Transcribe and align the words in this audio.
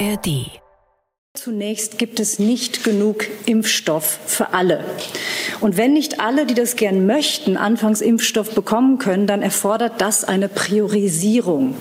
ARD 0.00 0.50
Zunächst 1.34 1.98
gibt 1.98 2.20
es 2.20 2.38
nicht 2.38 2.84
genug 2.84 3.26
Impfstoff 3.46 4.18
für 4.26 4.52
alle. 4.52 4.84
Und 5.60 5.76
wenn 5.76 5.92
nicht 5.92 6.20
alle, 6.20 6.46
die 6.46 6.54
das 6.54 6.76
gern 6.76 7.06
möchten, 7.06 7.56
anfangs 7.56 8.00
Impfstoff 8.00 8.54
bekommen 8.54 8.98
können, 8.98 9.26
dann 9.26 9.42
erfordert 9.42 10.00
das 10.00 10.24
eine 10.24 10.48
Priorisierung. 10.48 11.74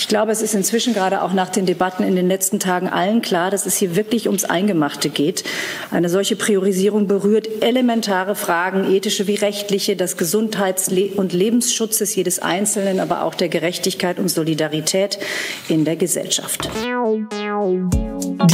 Ich 0.00 0.08
glaube, 0.08 0.32
es 0.32 0.40
ist 0.40 0.54
inzwischen 0.54 0.94
gerade 0.94 1.20
auch 1.20 1.34
nach 1.34 1.50
den 1.50 1.66
Debatten 1.66 2.04
in 2.04 2.16
den 2.16 2.26
letzten 2.26 2.58
Tagen 2.58 2.88
allen 2.88 3.20
klar, 3.20 3.50
dass 3.50 3.66
es 3.66 3.76
hier 3.76 3.96
wirklich 3.96 4.28
ums 4.28 4.44
Eingemachte 4.44 5.10
geht. 5.10 5.44
Eine 5.90 6.08
solche 6.08 6.36
Priorisierung 6.36 7.06
berührt 7.06 7.46
elementare 7.60 8.34
Fragen, 8.34 8.90
ethische 8.90 9.26
wie 9.26 9.34
rechtliche, 9.34 9.96
des 9.96 10.16
Gesundheits- 10.16 10.90
und 11.16 11.34
Lebensschutzes 11.34 12.14
jedes 12.14 12.38
Einzelnen, 12.38 12.98
aber 12.98 13.24
auch 13.24 13.34
der 13.34 13.50
Gerechtigkeit 13.50 14.18
und 14.18 14.30
Solidarität 14.30 15.18
in 15.68 15.84
der 15.84 15.96
Gesellschaft. 15.96 16.70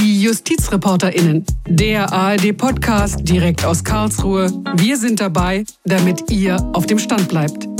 Die 0.03 0.23
JustizreporterInnen, 0.23 1.47
der 1.69 2.12
ARD-Podcast 2.12 3.20
direkt 3.23 3.65
aus 3.65 3.84
Karlsruhe. 3.84 4.51
Wir 4.75 4.97
sind 4.97 5.20
dabei, 5.20 5.65
damit 5.84 6.28
ihr 6.28 6.56
auf 6.73 6.87
dem 6.87 6.98
Stand 6.98 7.28
bleibt. 7.28 7.76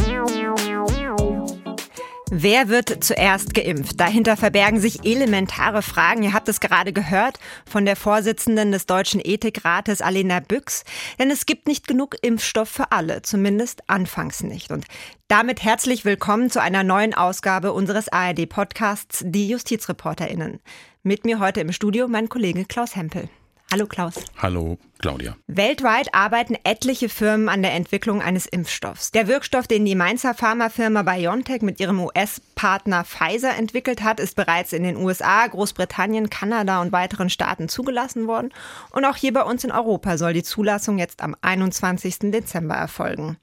Wer 2.29 2.69
wird 2.69 3.05
zuerst 3.05 3.55
geimpft? 3.55 4.01
Dahinter 4.01 4.37
verbergen 4.37 4.81
sich 4.81 5.07
elementare 5.07 5.81
Fragen. 5.81 6.25
Ihr 6.25 6.33
habt 6.33 6.49
es 6.49 6.59
gerade 6.59 6.93
gehört 6.93 7.39
von 7.71 7.85
der 7.85 7.95
Vorsitzenden 7.95 8.73
des 8.73 8.87
Deutschen 8.87 9.21
Ethikrates, 9.23 10.01
Alena 10.01 10.41
Büchs. 10.41 10.83
Denn 11.21 11.31
es 11.31 11.47
gibt 11.47 11.69
nicht 11.69 11.87
genug 11.87 12.17
Impfstoff 12.23 12.69
für 12.69 12.91
alle, 12.91 13.23
zumindest 13.23 13.89
anfangs 13.89 14.43
nicht. 14.43 14.73
Und 14.73 14.87
damit 15.29 15.63
herzlich 15.63 16.05
willkommen 16.05 16.51
zu 16.51 16.61
einer 16.61 16.83
neuen 16.83 17.15
Ausgabe 17.15 17.73
unseres 17.73 18.09
ARD-Podcasts, 18.09 19.23
die 19.25 19.49
JustizreporterInnen. 19.49 20.59
Mit 21.05 21.25
mir 21.25 21.39
heute 21.39 21.61
im 21.61 21.71
Studio 21.71 22.09
mein 22.09 22.29
Kollege 22.29 22.65
Klaus 22.65 22.97
Hempel. 22.97 23.29
Hallo 23.73 23.87
Klaus. 23.87 24.15
Hallo 24.39 24.79
Claudia. 25.01 25.37
Weltweit 25.49 26.15
arbeiten 26.15 26.57
etliche 26.63 27.09
Firmen 27.09 27.49
an 27.49 27.63
der 27.63 27.75
Entwicklung 27.75 28.23
eines 28.23 28.47
Impfstoffs. 28.47 29.11
Der 29.11 29.27
Wirkstoff, 29.27 29.67
den 29.67 29.85
die 29.85 29.97
Mainzer 29.97 30.35
Pharmafirma 30.35 31.03
BioNTech 31.03 31.63
mit 31.63 31.81
ihrem 31.81 31.99
US-Partner 31.99 33.05
Pfizer 33.05 33.57
entwickelt 33.57 34.05
hat, 34.05 34.21
ist 34.21 34.37
bereits 34.37 34.73
in 34.73 34.85
den 34.85 34.97
USA, 34.97 35.49
Großbritannien, 35.49 36.31
Kanada 36.31 36.81
und 36.81 36.93
weiteren 36.93 37.29
Staaten 37.29 37.69
zugelassen 37.69 38.29
worden. 38.29 38.55
Und 38.93 39.05
auch 39.05 39.17
hier 39.17 39.33
bei 39.33 39.43
uns 39.43 39.65
in 39.65 39.73
Europa 39.73 40.17
soll 40.17 40.33
die 40.33 40.45
Zulassung 40.45 40.99
jetzt 40.99 41.21
am 41.21 41.35
21. 41.41 42.31
Dezember 42.31 42.77
erfolgen. 42.77 43.37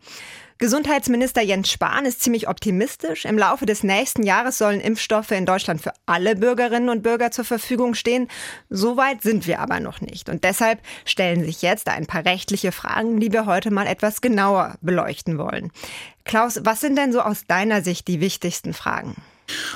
Gesundheitsminister 0.63 1.41
Jens 1.41 1.69
Spahn 1.69 2.05
ist 2.05 2.23
ziemlich 2.23 2.47
optimistisch. 2.47 3.25
Im 3.25 3.37
Laufe 3.37 3.65
des 3.65 3.83
nächsten 3.83 4.23
Jahres 4.23 4.57
sollen 4.57 4.79
Impfstoffe 4.79 5.31
in 5.31 5.45
Deutschland 5.45 5.81
für 5.81 5.91
alle 6.05 6.37
Bürgerinnen 6.37 6.87
und 6.87 7.03
Bürger 7.03 7.31
zur 7.31 7.43
Verfügung 7.43 7.95
stehen. 7.95 8.29
So 8.69 8.95
weit 8.95 9.23
sind 9.23 9.45
wir 9.45 9.59
aber 9.59 9.81
noch 9.81 9.99
nicht. 9.99 10.29
Und 10.29 10.45
deshalb 10.45 10.79
stellen 11.03 11.43
sich 11.43 11.63
jetzt 11.63 11.89
ein 11.89 12.05
paar 12.05 12.23
rechtliche 12.23 12.71
Fragen, 12.71 13.19
die 13.19 13.33
wir 13.33 13.45
heute 13.45 13.71
mal 13.71 13.87
etwas 13.87 14.21
genauer 14.21 14.77
beleuchten 14.79 15.37
wollen. 15.37 15.69
Klaus, 16.23 16.61
was 16.63 16.79
sind 16.79 16.97
denn 16.97 17.11
so 17.11 17.19
aus 17.19 17.43
deiner 17.45 17.81
Sicht 17.81 18.07
die 18.07 18.21
wichtigsten 18.21 18.73
Fragen? 18.73 19.17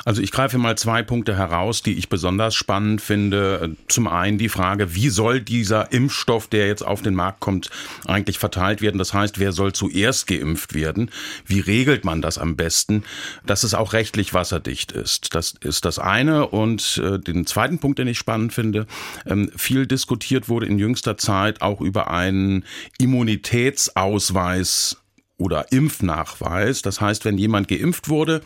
Also 0.06 0.22
ich 0.22 0.32
greife 0.32 0.58
mal 0.58 0.78
zwei 0.78 1.04
Punkte 1.04 1.36
heraus, 1.36 1.82
die 1.82 1.94
ich 1.94 2.10
besonders 2.10 2.56
spannend 2.56 3.02
finde. 3.02 3.76
Zum 3.88 4.08
einen 4.08 4.38
die 4.38 4.50
Frage, 4.50 4.96
wie 4.96 5.10
soll 5.10 5.42
dieser 5.42 5.92
Impfstoff, 5.92 6.48
der 6.48 6.68
jetzt 6.68 6.86
auf 6.86 7.02
den 7.02 7.16
Markt 7.16 7.40
kommt, 7.40 7.70
eigentlich 8.06 8.40
verteilt 8.40 8.82
werden? 8.82 8.98
Das 8.98 9.14
heißt, 9.14 9.40
wer 9.40 9.52
soll 9.52 9.74
zuerst 9.74 10.28
geimpft 10.28 10.74
werden? 10.74 11.12
Wie 11.46 11.60
regelt 11.60 12.06
man 12.06 12.22
das 12.22 12.38
am 12.38 12.56
besten, 12.56 13.04
dass 13.46 13.64
es 13.64 13.74
auch 13.74 13.94
rechtlich 13.94 14.34
wasserdicht 14.34 14.92
ist? 14.92 15.36
Das 15.36 15.56
ist 15.62 15.86
das 15.86 16.00
eine. 16.00 16.48
Und 16.48 17.02
äh, 17.04 17.20
den 17.20 17.46
zweiten 17.46 17.80
Punkt, 17.80 18.00
den 18.00 18.08
ich 18.08 18.18
spannend 18.18 18.54
finde, 18.54 18.88
ähm, 19.26 19.52
viel 19.56 19.88
diskutiert 19.88 20.50
wurde 20.50 20.68
in 20.68 20.80
jüngster 20.80 21.18
Zeit 21.18 21.62
auch 21.62 21.82
über 21.82 22.10
einen 22.10 22.64
Immunitätsausweis 22.98 24.98
oder 25.38 25.72
Impfnachweis. 25.72 26.82
Das 26.82 27.00
heißt, 27.00 27.26
wenn 27.26 27.38
jemand 27.38 27.68
geimpft 27.68 28.10
wurde 28.10 28.42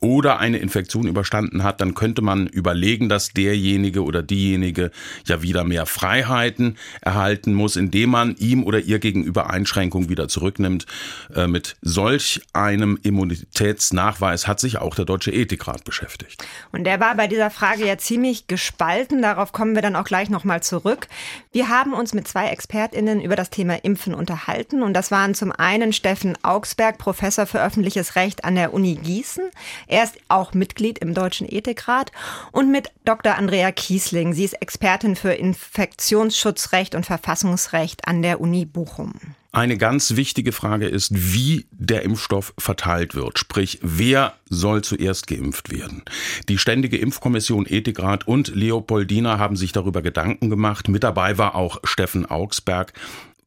oder 0.00 0.38
eine 0.38 0.58
Infektion 0.58 1.06
überstanden 1.06 1.62
hat, 1.62 1.80
dann 1.80 1.94
könnte 1.94 2.22
man 2.22 2.46
überlegen, 2.46 3.08
dass 3.08 3.30
derjenige 3.30 4.02
oder 4.02 4.22
diejenige 4.22 4.90
ja 5.26 5.42
wieder 5.42 5.64
mehr 5.64 5.86
Freiheiten 5.86 6.76
erhalten 7.00 7.54
muss, 7.54 7.76
indem 7.76 8.10
man 8.10 8.36
ihm 8.36 8.64
oder 8.64 8.80
ihr 8.80 8.98
gegenüber 8.98 9.50
Einschränkungen 9.50 10.08
wieder 10.08 10.28
zurücknimmt. 10.28 10.86
Äh, 11.34 11.46
mit 11.46 11.76
solch 11.82 12.40
einem 12.52 12.98
Immunitätsnachweis 13.02 14.46
hat 14.46 14.60
sich 14.60 14.78
auch 14.78 14.94
der 14.94 15.04
Deutsche 15.04 15.32
Ethikrat 15.32 15.84
beschäftigt. 15.84 16.44
Und 16.72 16.84
der 16.84 17.00
war 17.00 17.14
bei 17.14 17.26
dieser 17.26 17.50
Frage 17.50 17.86
ja 17.86 17.98
ziemlich 17.98 18.46
gespalten. 18.46 19.22
Darauf 19.22 19.52
kommen 19.52 19.74
wir 19.74 19.82
dann 19.82 19.96
auch 19.96 20.04
gleich 20.04 20.30
nochmal 20.30 20.62
zurück. 20.62 21.08
Wir 21.52 21.68
haben 21.68 21.92
uns 21.92 22.14
mit 22.14 22.28
zwei 22.28 22.48
ExpertInnen 22.48 23.20
über 23.20 23.36
das 23.36 23.50
Thema 23.50 23.84
Impfen 23.84 24.14
unterhalten. 24.14 24.82
Und 24.82 24.94
das 24.94 25.10
waren 25.10 25.34
zum 25.34 25.52
einen 25.52 25.92
Steffen 25.92 26.36
Augsberg, 26.42 26.98
Professor 26.98 27.46
für 27.46 27.62
öffentliches 27.62 28.16
Recht 28.16 28.44
an 28.44 28.54
der 28.54 28.74
Uni 28.74 28.94
Gießen. 28.96 29.44
Er 29.88 30.04
ist 30.04 30.18
auch 30.28 30.54
Mitglied 30.54 30.98
im 30.98 31.14
Deutschen 31.14 31.50
Ethikrat 31.50 32.12
und 32.52 32.70
mit 32.70 32.88
Dr. 33.04 33.36
Andrea 33.36 33.72
Kiesling. 33.72 34.34
Sie 34.34 34.44
ist 34.44 34.60
Expertin 34.60 35.16
für 35.16 35.32
Infektionsschutzrecht 35.32 36.94
und 36.94 37.06
Verfassungsrecht 37.06 38.06
an 38.06 38.20
der 38.22 38.40
Uni 38.40 38.66
Bochum. 38.66 39.14
Eine 39.50 39.78
ganz 39.78 40.14
wichtige 40.14 40.52
Frage 40.52 40.86
ist, 40.86 41.10
wie 41.14 41.66
der 41.70 42.02
Impfstoff 42.02 42.52
verteilt 42.58 43.14
wird. 43.14 43.38
Sprich, 43.38 43.78
wer 43.80 44.34
soll 44.50 44.82
zuerst 44.82 45.26
geimpft 45.26 45.72
werden? 45.72 46.02
Die 46.50 46.58
Ständige 46.58 46.98
Impfkommission 46.98 47.64
Ethikrat 47.66 48.28
und 48.28 48.54
Leopoldina 48.54 49.38
haben 49.38 49.56
sich 49.56 49.72
darüber 49.72 50.02
Gedanken 50.02 50.50
gemacht. 50.50 50.88
Mit 50.88 51.02
dabei 51.02 51.38
war 51.38 51.54
auch 51.54 51.80
Steffen 51.84 52.26
Augsberg. 52.26 52.92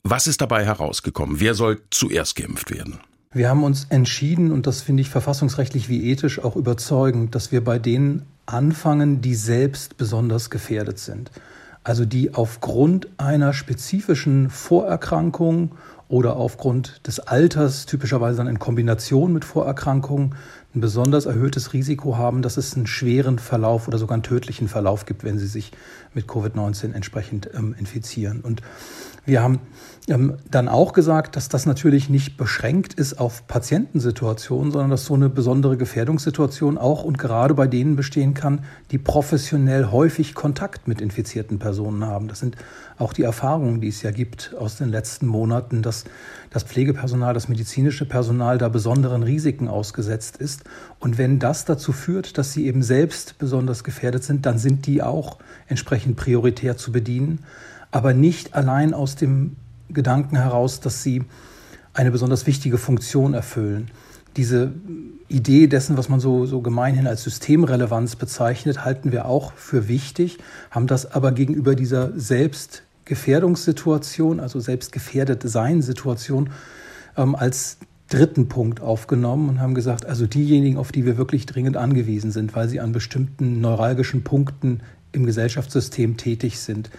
Was 0.01 0.25
ist 0.25 0.41
dabei 0.41 0.65
herausgekommen? 0.65 1.39
Wer 1.39 1.53
soll 1.53 1.83
zuerst 1.91 2.35
geimpft 2.35 2.71
werden? 2.71 2.99
Wir 3.33 3.49
haben 3.49 3.63
uns 3.63 3.85
entschieden, 3.89 4.51
und 4.51 4.67
das 4.67 4.81
finde 4.81 5.01
ich 5.01 5.09
verfassungsrechtlich 5.09 5.87
wie 5.87 6.11
ethisch 6.11 6.43
auch 6.43 6.57
überzeugend, 6.57 7.33
dass 7.33 7.53
wir 7.53 7.63
bei 7.63 7.79
denen 7.79 8.25
anfangen, 8.45 9.21
die 9.21 9.35
selbst 9.35 9.95
besonders 9.95 10.49
gefährdet 10.49 10.99
sind. 10.99 11.31
Also 11.81 12.03
die 12.03 12.33
aufgrund 12.33 13.07
einer 13.17 13.53
spezifischen 13.53 14.49
Vorerkrankung 14.49 15.71
oder 16.09 16.35
aufgrund 16.35 17.07
des 17.07 17.21
Alters, 17.21 17.85
typischerweise 17.85 18.39
dann 18.39 18.47
in 18.47 18.59
Kombination 18.59 19.31
mit 19.31 19.45
Vorerkrankungen, 19.45 20.35
ein 20.75 20.81
besonders 20.81 21.25
erhöhtes 21.25 21.71
Risiko 21.71 22.17
haben, 22.17 22.41
dass 22.41 22.57
es 22.57 22.75
einen 22.75 22.85
schweren 22.85 23.39
Verlauf 23.39 23.87
oder 23.87 23.97
sogar 23.97 24.15
einen 24.15 24.23
tödlichen 24.23 24.67
Verlauf 24.67 25.05
gibt, 25.05 25.23
wenn 25.23 25.39
sie 25.39 25.47
sich 25.47 25.71
mit 26.13 26.27
Covid-19 26.27 26.93
entsprechend 26.93 27.49
ähm, 27.53 27.75
infizieren. 27.79 28.41
Und 28.41 28.61
wir 29.25 29.43
haben 29.43 29.59
ähm, 30.07 30.37
dann 30.49 30.67
auch 30.67 30.93
gesagt, 30.93 31.35
dass 31.35 31.47
das 31.47 31.67
natürlich 31.67 32.09
nicht 32.09 32.35
beschränkt 32.35 32.95
ist 32.95 33.19
auf 33.19 33.45
Patientensituationen, 33.47 34.71
sondern 34.71 34.89
dass 34.89 35.05
so 35.05 35.13
eine 35.13 35.29
besondere 35.29 35.77
Gefährdungssituation 35.77 36.79
auch 36.79 37.03
und 37.03 37.19
gerade 37.19 37.53
bei 37.53 37.67
denen 37.67 37.95
bestehen 37.95 38.33
kann, 38.33 38.63
die 38.89 38.97
professionell 38.97 39.91
häufig 39.91 40.33
Kontakt 40.33 40.87
mit 40.87 41.01
infizierten 41.01 41.59
Personen 41.59 42.03
haben. 42.03 42.27
Das 42.27 42.39
sind 42.39 42.55
auch 42.97 43.13
die 43.13 43.21
Erfahrungen, 43.21 43.79
die 43.79 43.89
es 43.89 44.01
ja 44.01 44.09
gibt 44.09 44.55
aus 44.57 44.77
den 44.77 44.89
letzten 44.89 45.27
Monaten, 45.27 45.83
dass 45.83 46.05
das 46.49 46.63
Pflegepersonal, 46.63 47.35
das 47.35 47.47
medizinische 47.47 48.05
Personal 48.05 48.57
da 48.57 48.69
besonderen 48.69 49.21
Risiken 49.21 49.67
ausgesetzt 49.67 50.37
ist. 50.37 50.63
Und 50.99 51.19
wenn 51.19 51.37
das 51.37 51.65
dazu 51.65 51.93
führt, 51.93 52.39
dass 52.39 52.53
sie 52.53 52.65
eben 52.65 52.81
selbst 52.81 53.37
besonders 53.37 53.83
gefährdet 53.83 54.23
sind, 54.23 54.47
dann 54.47 54.57
sind 54.57 54.87
die 54.87 55.03
auch 55.03 55.37
entsprechend 55.67 56.17
prioritär 56.17 56.75
zu 56.75 56.91
bedienen 56.91 57.45
aber 57.91 58.13
nicht 58.13 58.55
allein 58.55 58.93
aus 58.93 59.15
dem 59.15 59.55
Gedanken 59.89 60.37
heraus, 60.37 60.79
dass 60.79 61.03
sie 61.03 61.23
eine 61.93 62.11
besonders 62.11 62.47
wichtige 62.47 62.77
Funktion 62.77 63.33
erfüllen. 63.33 63.91
Diese 64.37 64.71
Idee 65.27 65.67
dessen, 65.67 65.97
was 65.97 66.07
man 66.07 66.21
so, 66.21 66.45
so 66.45 66.61
gemeinhin 66.61 67.05
als 67.05 67.23
Systemrelevanz 67.23 68.15
bezeichnet, 68.15 68.85
halten 68.85 69.11
wir 69.11 69.25
auch 69.25 69.51
für 69.53 69.89
wichtig, 69.89 70.37
haben 70.71 70.87
das 70.87 71.11
aber 71.11 71.33
gegenüber 71.33 71.75
dieser 71.75 72.17
Selbstgefährdungssituation, 72.17 74.39
also 74.39 74.61
selbstgefährdet 74.61 75.43
Sein-Situation, 75.43 76.51
ähm, 77.17 77.35
als 77.35 77.79
dritten 78.07 78.47
Punkt 78.47 78.79
aufgenommen 78.81 79.49
und 79.49 79.59
haben 79.59 79.73
gesagt, 79.73 80.05
also 80.05 80.27
diejenigen, 80.27 80.77
auf 80.77 80.93
die 80.93 81.05
wir 81.05 81.17
wirklich 81.17 81.45
dringend 81.45 81.75
angewiesen 81.75 82.31
sind, 82.31 82.55
weil 82.55 82.69
sie 82.69 82.79
an 82.79 82.93
bestimmten 82.93 83.59
neuralgischen 83.61 84.23
Punkten 84.23 84.79
im 85.11 85.25
Gesellschaftssystem 85.25 86.15
tätig 86.17 86.59
sind, 86.59 86.89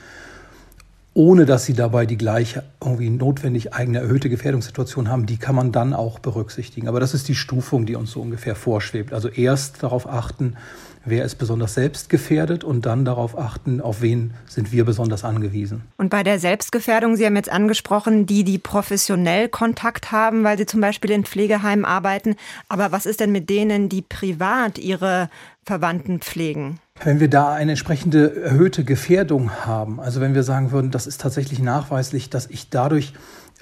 ohne 1.15 1.45
dass 1.45 1.65
sie 1.67 1.75
dabei 1.75 2.07
die 2.07 2.17
gleiche 2.17 2.63
irgendwie 2.83 3.11
notwendig 3.11 3.75
eigene 3.75 3.99
erhöhte 3.99 4.31
Gefährdungssituation 4.31 5.09
haben, 5.11 5.27
die 5.27 5.37
kann 5.37 5.55
man 5.55 5.73
dann 5.73 5.93
auch 5.93 6.19
berücksichtigen. 6.19 6.89
Aber 6.89 7.01
das 7.01 7.13
ist 7.13 7.29
die 7.29 7.35
Stufung, 7.35 7.85
die 7.85 7.97
uns 7.97 8.13
so 8.13 8.21
ungefähr 8.21 8.55
vorschwebt. 8.55 9.13
Also 9.13 9.29
erst 9.29 9.83
darauf 9.83 10.09
achten, 10.09 10.57
wer 11.05 11.25
ist 11.25 11.35
besonders 11.35 11.75
selbst 11.75 12.09
gefährdet 12.09 12.65
und 12.65 12.87
dann 12.87 13.05
darauf 13.05 13.37
achten, 13.37 13.81
auf 13.81 14.01
wen 14.01 14.33
sind 14.47 14.73
wir 14.73 14.85
besonders 14.85 15.25
angewiesen. 15.25 15.83
Und 15.99 16.09
bei 16.09 16.23
der 16.23 16.39
Selbstgefährdung, 16.39 17.17
Sie 17.17 17.27
haben 17.27 17.37
jetzt 17.37 17.53
angesprochen, 17.53 18.27
die, 18.27 18.45
die 18.45 18.59
professionell 18.59 19.49
Kontakt 19.49 20.13
haben, 20.13 20.45
weil 20.45 20.57
sie 20.57 20.67
zum 20.67 20.81
Beispiel 20.81 21.11
in 21.11 21.25
Pflegeheimen 21.25 21.85
arbeiten. 21.85 22.37
Aber 22.69 22.93
was 22.93 23.05
ist 23.05 23.21
denn 23.21 23.33
mit 23.33 23.51
denen, 23.51 23.89
die 23.89 24.03
privat 24.03 24.79
ihre 24.79 25.29
Verwandten 25.65 26.21
pflegen. 26.21 26.81
Wenn 27.05 27.21
wir 27.21 27.29
da 27.29 27.53
eine 27.53 27.73
entsprechende 27.73 28.43
erhöhte 28.43 28.85
Gefährdung 28.85 29.51
haben, 29.65 30.01
also 30.01 30.21
wenn 30.21 30.35
wir 30.35 30.43
sagen 30.43 30.73
würden, 30.73 30.91
das 30.91 31.07
ist 31.07 31.21
tatsächlich 31.21 31.61
nachweislich, 31.61 32.31
dass 32.31 32.49
ich 32.49 32.69
dadurch 32.69 33.13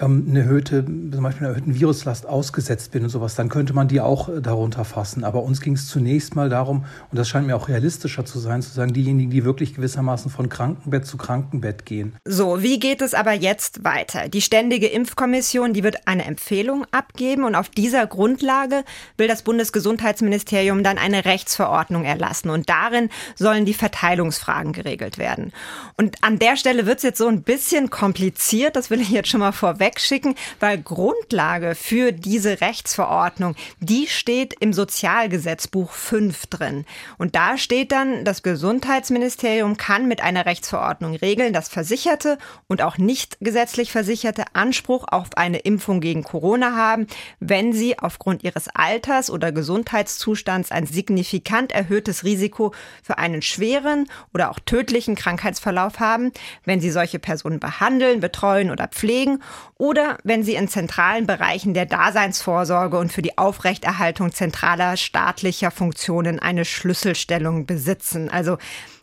ähm, 0.01 0.25
eine 0.27 0.39
erhöhte, 0.39 0.83
zum 0.83 1.23
Beispiel 1.23 1.45
einer 1.45 1.55
erhöhten 1.55 1.75
Viruslast 1.75 2.25
ausgesetzt 2.25 2.91
bin 2.91 3.03
und 3.03 3.09
sowas, 3.09 3.35
dann 3.35 3.49
könnte 3.49 3.73
man 3.73 3.87
die 3.87 4.01
auch 4.01 4.29
äh, 4.29 4.41
darunter 4.41 4.83
fassen. 4.83 5.23
Aber 5.23 5.43
uns 5.43 5.61
ging 5.61 5.73
es 5.73 5.87
zunächst 5.87 6.35
mal 6.35 6.49
darum, 6.49 6.85
und 7.11 7.17
das 7.17 7.29
scheint 7.29 7.47
mir 7.47 7.55
auch 7.55 7.69
realistischer 7.69 8.25
zu 8.25 8.39
sein, 8.39 8.61
zu 8.61 8.71
sagen, 8.71 8.93
diejenigen, 8.93 9.29
die 9.29 9.45
wirklich 9.45 9.75
gewissermaßen 9.75 10.31
von 10.31 10.49
Krankenbett 10.49 11.05
zu 11.05 11.17
Krankenbett 11.17 11.85
gehen. 11.85 12.15
So, 12.25 12.63
wie 12.63 12.79
geht 12.79 13.01
es 13.01 13.13
aber 13.13 13.33
jetzt 13.33 13.83
weiter? 13.83 14.27
Die 14.27 14.41
Ständige 14.41 14.87
Impfkommission, 14.87 15.73
die 15.73 15.83
wird 15.83 16.07
eine 16.07 16.25
Empfehlung 16.25 16.85
abgeben 16.91 17.43
und 17.43 17.55
auf 17.55 17.69
dieser 17.69 18.07
Grundlage 18.07 18.83
will 19.17 19.27
das 19.27 19.43
Bundesgesundheitsministerium 19.43 20.83
dann 20.83 20.97
eine 20.97 21.25
Rechtsverordnung 21.25 22.03
erlassen 22.03 22.49
und 22.49 22.69
darin 22.69 23.09
sollen 23.35 23.65
die 23.65 23.73
Verteilungsfragen 23.73 24.73
geregelt 24.73 25.17
werden. 25.17 25.53
Und 25.97 26.17
an 26.21 26.39
der 26.39 26.57
Stelle 26.57 26.85
wird 26.85 26.97
es 26.97 27.03
jetzt 27.03 27.17
so 27.19 27.27
ein 27.27 27.43
bisschen 27.43 27.89
kompliziert, 27.89 28.75
das 28.75 28.89
will 28.89 29.01
ich 29.01 29.09
jetzt 29.09 29.29
schon 29.29 29.39
mal 29.39 29.51
vorweg 29.51 29.90
wegschicken, 29.91 30.35
weil 30.59 30.81
Grundlage 30.81 31.75
für 31.75 32.11
diese 32.13 32.61
Rechtsverordnung, 32.61 33.55
die 33.79 34.07
steht 34.07 34.55
im 34.59 34.71
Sozialgesetzbuch 34.73 35.91
5 35.91 36.47
drin. 36.47 36.85
Und 37.17 37.35
da 37.35 37.57
steht 37.57 37.91
dann, 37.91 38.23
das 38.23 38.41
Gesundheitsministerium 38.41 39.75
kann 39.77 40.07
mit 40.07 40.21
einer 40.21 40.45
Rechtsverordnung 40.45 41.15
regeln, 41.15 41.51
dass 41.51 41.67
Versicherte 41.67 42.37
und 42.67 42.81
auch 42.81 42.97
nicht 42.97 43.37
gesetzlich 43.41 43.91
Versicherte 43.91 44.45
Anspruch 44.53 45.05
auf 45.09 45.27
eine 45.35 45.59
Impfung 45.59 45.99
gegen 45.99 46.23
Corona 46.23 46.75
haben, 46.75 47.07
wenn 47.39 47.73
sie 47.73 47.99
aufgrund 47.99 48.43
ihres 48.43 48.69
Alters 48.69 49.29
oder 49.29 49.51
Gesundheitszustands 49.51 50.71
ein 50.71 50.85
signifikant 50.85 51.73
erhöhtes 51.73 52.23
Risiko 52.23 52.73
für 53.03 53.17
einen 53.17 53.41
schweren 53.41 54.07
oder 54.33 54.51
auch 54.51 54.59
tödlichen 54.59 55.15
Krankheitsverlauf 55.15 55.99
haben, 55.99 56.31
wenn 56.63 56.79
sie 56.79 56.91
solche 56.91 57.19
Personen 57.19 57.59
behandeln, 57.59 58.21
betreuen 58.21 58.71
oder 58.71 58.87
pflegen 58.87 59.41
oder 59.81 60.19
wenn 60.23 60.43
sie 60.43 60.53
in 60.53 60.67
zentralen 60.67 61.25
Bereichen 61.25 61.73
der 61.73 61.87
Daseinsvorsorge 61.87 62.99
und 62.99 63.11
für 63.11 63.23
die 63.23 63.39
Aufrechterhaltung 63.39 64.31
zentraler 64.31 64.95
staatlicher 64.95 65.71
Funktionen 65.71 66.37
eine 66.37 66.65
Schlüsselstellung 66.65 67.65
besitzen. 67.65 68.29
Also 68.29 68.59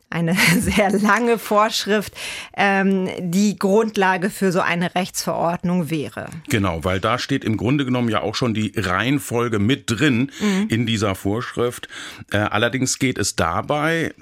eine 0.08 0.36
sehr 0.60 0.92
lange 0.92 1.38
Vorschrift, 1.38 2.14
ähm, 2.56 3.08
die 3.18 3.58
Grundlage 3.58 4.30
für 4.30 4.52
so 4.52 4.60
eine 4.60 4.94
Rechtsverordnung 4.94 5.90
wäre. 5.90 6.28
Genau, 6.48 6.84
weil 6.84 7.00
da 7.00 7.18
steht 7.18 7.42
im 7.42 7.56
Grunde 7.56 7.84
genommen 7.84 8.08
ja 8.08 8.22
auch 8.22 8.36
schon 8.36 8.54
die 8.54 8.72
Reihenfolge 8.76 9.58
mit 9.58 9.90
drin 9.90 10.30
mhm. 10.38 10.68
in 10.68 10.86
dieser 10.86 11.16
Vorschrift. 11.16 11.88
Äh, 12.30 12.36
allerdings 12.36 13.00
geht 13.00 13.18
es 13.18 13.34
dabei 13.34 14.14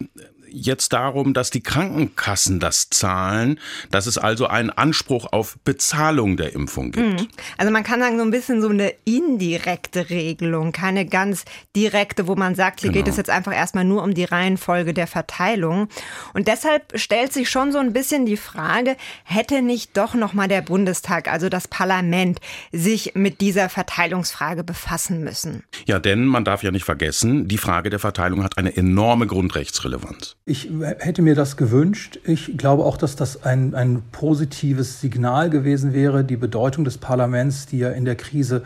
jetzt 0.51 0.93
darum, 0.93 1.35
dass 1.35 1.51
die 1.51 1.63
Krankenkassen 1.63 2.61
das 2.61 2.91
zahlen, 2.91 3.59
dass 3.91 4.07
es 4.07 4.19
also 4.19 4.47
einen 4.47 4.71
Anspruch 4.71 5.33
auf 5.33 5.59
Bezahlung 5.65 6.37
der 6.37 6.55
Impfung 6.55 6.93
gibt. 6.93 7.21
Mhm. 7.21 7.29
Also 7.59 7.73
man 7.73 7.85
kann 7.85 8.01
sagen, 8.01 8.19
so 8.19 8.25
ein 8.25 8.31
bisschen 8.31 8.63
so 8.63 8.69
eine 8.69 8.93
indirekte 9.05 10.11
Regelung, 10.11 10.73
keine 10.73 11.07
ganz 11.07 11.45
direkte, 11.75 12.27
wo 12.27 12.35
man 12.35 12.55
sagt, 12.55 12.81
hier 12.81 12.91
genau. 12.91 13.05
geht 13.05 13.11
es 13.11 13.17
jetzt 13.17 13.31
einfach 13.31 13.55
erstmal 13.55 13.85
nur 13.85 14.03
um 14.03 14.15
die 14.15 14.25
Reihenfolge 14.25 14.95
der 14.95 15.07
Verteilung. 15.07 15.89
Und 16.35 16.49
deshalb 16.49 16.99
stellt 16.99 17.33
sich 17.33 17.51
schon 17.51 17.73
so 17.73 17.79
ein 17.79 17.93
bisschen 17.93 18.27
die 18.27 18.37
Frage, 18.37 18.97
hätte 19.25 19.63
nicht 19.63 19.97
doch 19.97 20.15
nochmal 20.15 20.49
der 20.49 20.63
Bundestag, 20.63 21.31
also 21.31 21.49
das 21.49 21.69
Parlament, 21.69 22.41
sich 22.73 23.15
mit 23.15 23.41
dieser 23.41 23.69
Verteilungsfrage 23.69 24.65
befassen 24.65 25.23
müssen? 25.23 25.65
Ja, 25.87 25.99
denn 25.99 26.27
man 26.27 26.45
darf 26.45 26.63
ja 26.63 26.71
nicht 26.71 26.85
vergessen, 26.85 27.49
die 27.49 27.59
Frage 27.59 27.91
der 27.91 27.99
Verteilung 27.99 28.43
hat 28.43 28.59
eine 28.59 28.77
enorme 28.77 29.27
Grundrechtsrelevanz. 29.27 30.37
Ich 30.49 30.71
hätte 30.99 31.23
mir 31.23 31.35
das 31.35 31.57
gewünscht. 31.57 32.21
Ich 32.23 32.57
glaube 32.57 32.85
auch, 32.85 32.97
dass 32.97 33.17
das 33.17 33.43
ein, 33.43 33.75
ein 33.75 34.03
positives 34.13 35.01
Signal 35.01 35.51
gewesen 35.51 35.93
wäre, 35.93 36.23
die 36.23 36.37
Bedeutung 36.37 36.85
des 36.85 36.99
Parlaments, 36.99 37.67
die 37.67 37.79
ja 37.79 37.91
in 37.91 38.05
der 38.05 38.15
Krise 38.15 38.63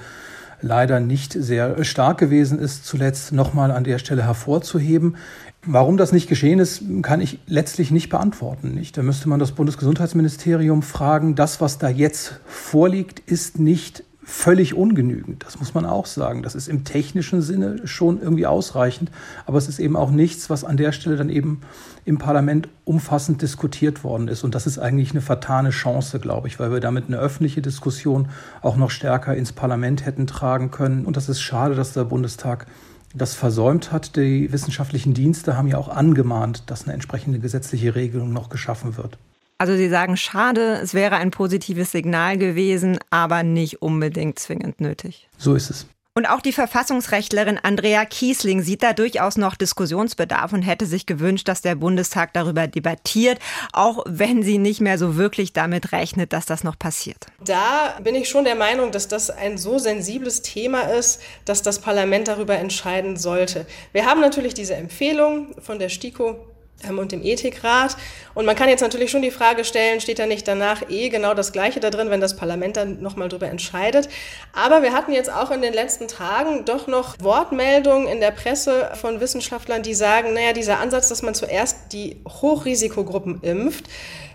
leider 0.60 1.00
nicht 1.00 1.32
sehr 1.32 1.82
stark 1.84 2.18
gewesen 2.18 2.58
ist, 2.58 2.84
zuletzt 2.84 3.32
nochmal 3.32 3.70
an 3.70 3.84
der 3.84 3.96
Stelle 3.98 4.24
hervorzuheben. 4.24 5.16
Warum 5.64 5.96
das 5.96 6.12
nicht 6.12 6.28
geschehen 6.28 6.58
ist, 6.58 6.82
kann 7.00 7.22
ich 7.22 7.38
letztlich 7.46 7.90
nicht 7.90 8.10
beantworten. 8.10 8.74
Nicht? 8.74 8.98
Da 8.98 9.02
müsste 9.02 9.30
man 9.30 9.40
das 9.40 9.52
Bundesgesundheitsministerium 9.52 10.82
fragen. 10.82 11.34
Das, 11.34 11.62
was 11.62 11.78
da 11.78 11.88
jetzt 11.88 12.40
vorliegt, 12.46 13.20
ist 13.20 13.58
nicht 13.58 14.04
völlig 14.30 14.74
ungenügend. 14.74 15.44
Das 15.44 15.58
muss 15.58 15.74
man 15.74 15.84
auch 15.84 16.06
sagen. 16.06 16.42
Das 16.42 16.54
ist 16.54 16.68
im 16.68 16.84
technischen 16.84 17.42
Sinne 17.42 17.86
schon 17.86 18.22
irgendwie 18.22 18.46
ausreichend, 18.46 19.10
aber 19.44 19.58
es 19.58 19.68
ist 19.68 19.80
eben 19.80 19.96
auch 19.96 20.10
nichts, 20.10 20.48
was 20.48 20.64
an 20.64 20.76
der 20.76 20.92
Stelle 20.92 21.16
dann 21.16 21.28
eben 21.28 21.62
im 22.04 22.18
Parlament 22.18 22.68
umfassend 22.84 23.42
diskutiert 23.42 24.04
worden 24.04 24.28
ist. 24.28 24.44
Und 24.44 24.54
das 24.54 24.66
ist 24.66 24.78
eigentlich 24.78 25.10
eine 25.10 25.20
vertane 25.20 25.70
Chance, 25.70 26.20
glaube 26.20 26.48
ich, 26.48 26.60
weil 26.60 26.70
wir 26.70 26.80
damit 26.80 27.06
eine 27.08 27.18
öffentliche 27.18 27.60
Diskussion 27.60 28.28
auch 28.62 28.76
noch 28.76 28.90
stärker 28.90 29.34
ins 29.34 29.52
Parlament 29.52 30.06
hätten 30.06 30.26
tragen 30.26 30.70
können. 30.70 31.04
Und 31.04 31.16
das 31.16 31.28
ist 31.28 31.40
schade, 31.40 31.74
dass 31.74 31.92
der 31.92 32.04
Bundestag 32.04 32.66
das 33.14 33.34
versäumt 33.34 33.90
hat. 33.90 34.16
Die 34.16 34.52
wissenschaftlichen 34.52 35.12
Dienste 35.12 35.56
haben 35.56 35.68
ja 35.68 35.76
auch 35.76 35.88
angemahnt, 35.88 36.70
dass 36.70 36.84
eine 36.84 36.94
entsprechende 36.94 37.40
gesetzliche 37.40 37.96
Regelung 37.96 38.32
noch 38.32 38.48
geschaffen 38.48 38.96
wird. 38.96 39.18
Also 39.60 39.76
Sie 39.76 39.90
sagen, 39.90 40.16
schade, 40.16 40.80
es 40.82 40.94
wäre 40.94 41.16
ein 41.16 41.30
positives 41.30 41.92
Signal 41.92 42.38
gewesen, 42.38 42.98
aber 43.10 43.42
nicht 43.42 43.82
unbedingt 43.82 44.38
zwingend 44.38 44.80
nötig. 44.80 45.28
So 45.36 45.54
ist 45.54 45.68
es. 45.68 45.86
Und 46.14 46.24
auch 46.24 46.40
die 46.40 46.54
Verfassungsrechtlerin 46.54 47.58
Andrea 47.62 48.06
Kiesling 48.06 48.62
sieht 48.62 48.82
da 48.82 48.94
durchaus 48.94 49.36
noch 49.36 49.56
Diskussionsbedarf 49.56 50.54
und 50.54 50.62
hätte 50.62 50.86
sich 50.86 51.04
gewünscht, 51.04 51.46
dass 51.46 51.60
der 51.60 51.74
Bundestag 51.74 52.32
darüber 52.32 52.68
debattiert, 52.68 53.38
auch 53.74 54.02
wenn 54.08 54.42
sie 54.42 54.56
nicht 54.56 54.80
mehr 54.80 54.96
so 54.96 55.16
wirklich 55.16 55.52
damit 55.52 55.92
rechnet, 55.92 56.32
dass 56.32 56.46
das 56.46 56.64
noch 56.64 56.78
passiert. 56.78 57.26
Da 57.44 57.98
bin 58.02 58.14
ich 58.14 58.30
schon 58.30 58.44
der 58.44 58.56
Meinung, 58.56 58.92
dass 58.92 59.08
das 59.08 59.28
ein 59.28 59.58
so 59.58 59.78
sensibles 59.78 60.40
Thema 60.40 60.84
ist, 60.84 61.20
dass 61.44 61.60
das 61.60 61.80
Parlament 61.80 62.28
darüber 62.28 62.56
entscheiden 62.56 63.18
sollte. 63.18 63.66
Wir 63.92 64.06
haben 64.06 64.22
natürlich 64.22 64.54
diese 64.54 64.74
Empfehlung 64.74 65.54
von 65.60 65.78
der 65.78 65.90
STIKO 65.90 66.49
und 66.88 67.12
dem 67.12 67.22
Ethikrat. 67.22 67.96
Und 68.34 68.46
man 68.46 68.56
kann 68.56 68.68
jetzt 68.68 68.80
natürlich 68.80 69.10
schon 69.10 69.22
die 69.22 69.30
Frage 69.30 69.64
stellen, 69.64 70.00
steht 70.00 70.18
da 70.18 70.26
nicht 70.26 70.46
danach 70.48 70.88
eh 70.88 71.08
genau 71.08 71.34
das 71.34 71.52
Gleiche 71.52 71.80
da 71.80 71.90
drin, 71.90 72.10
wenn 72.10 72.20
das 72.20 72.36
Parlament 72.36 72.76
dann 72.76 73.02
nochmal 73.02 73.28
drüber 73.28 73.48
entscheidet. 73.48 74.08
Aber 74.52 74.82
wir 74.82 74.92
hatten 74.92 75.12
jetzt 75.12 75.32
auch 75.32 75.50
in 75.50 75.62
den 75.62 75.72
letzten 75.72 76.08
Tagen 76.08 76.64
doch 76.64 76.86
noch 76.86 77.16
Wortmeldungen 77.20 78.08
in 78.08 78.20
der 78.20 78.30
Presse 78.30 78.90
von 78.94 79.20
Wissenschaftlern, 79.20 79.82
die 79.82 79.94
sagen, 79.94 80.32
naja, 80.32 80.52
dieser 80.52 80.78
Ansatz, 80.78 81.08
dass 81.08 81.22
man 81.22 81.34
zuerst 81.34 81.92
die 81.92 82.16
Hochrisikogruppen 82.26 83.40
impft, 83.42 83.84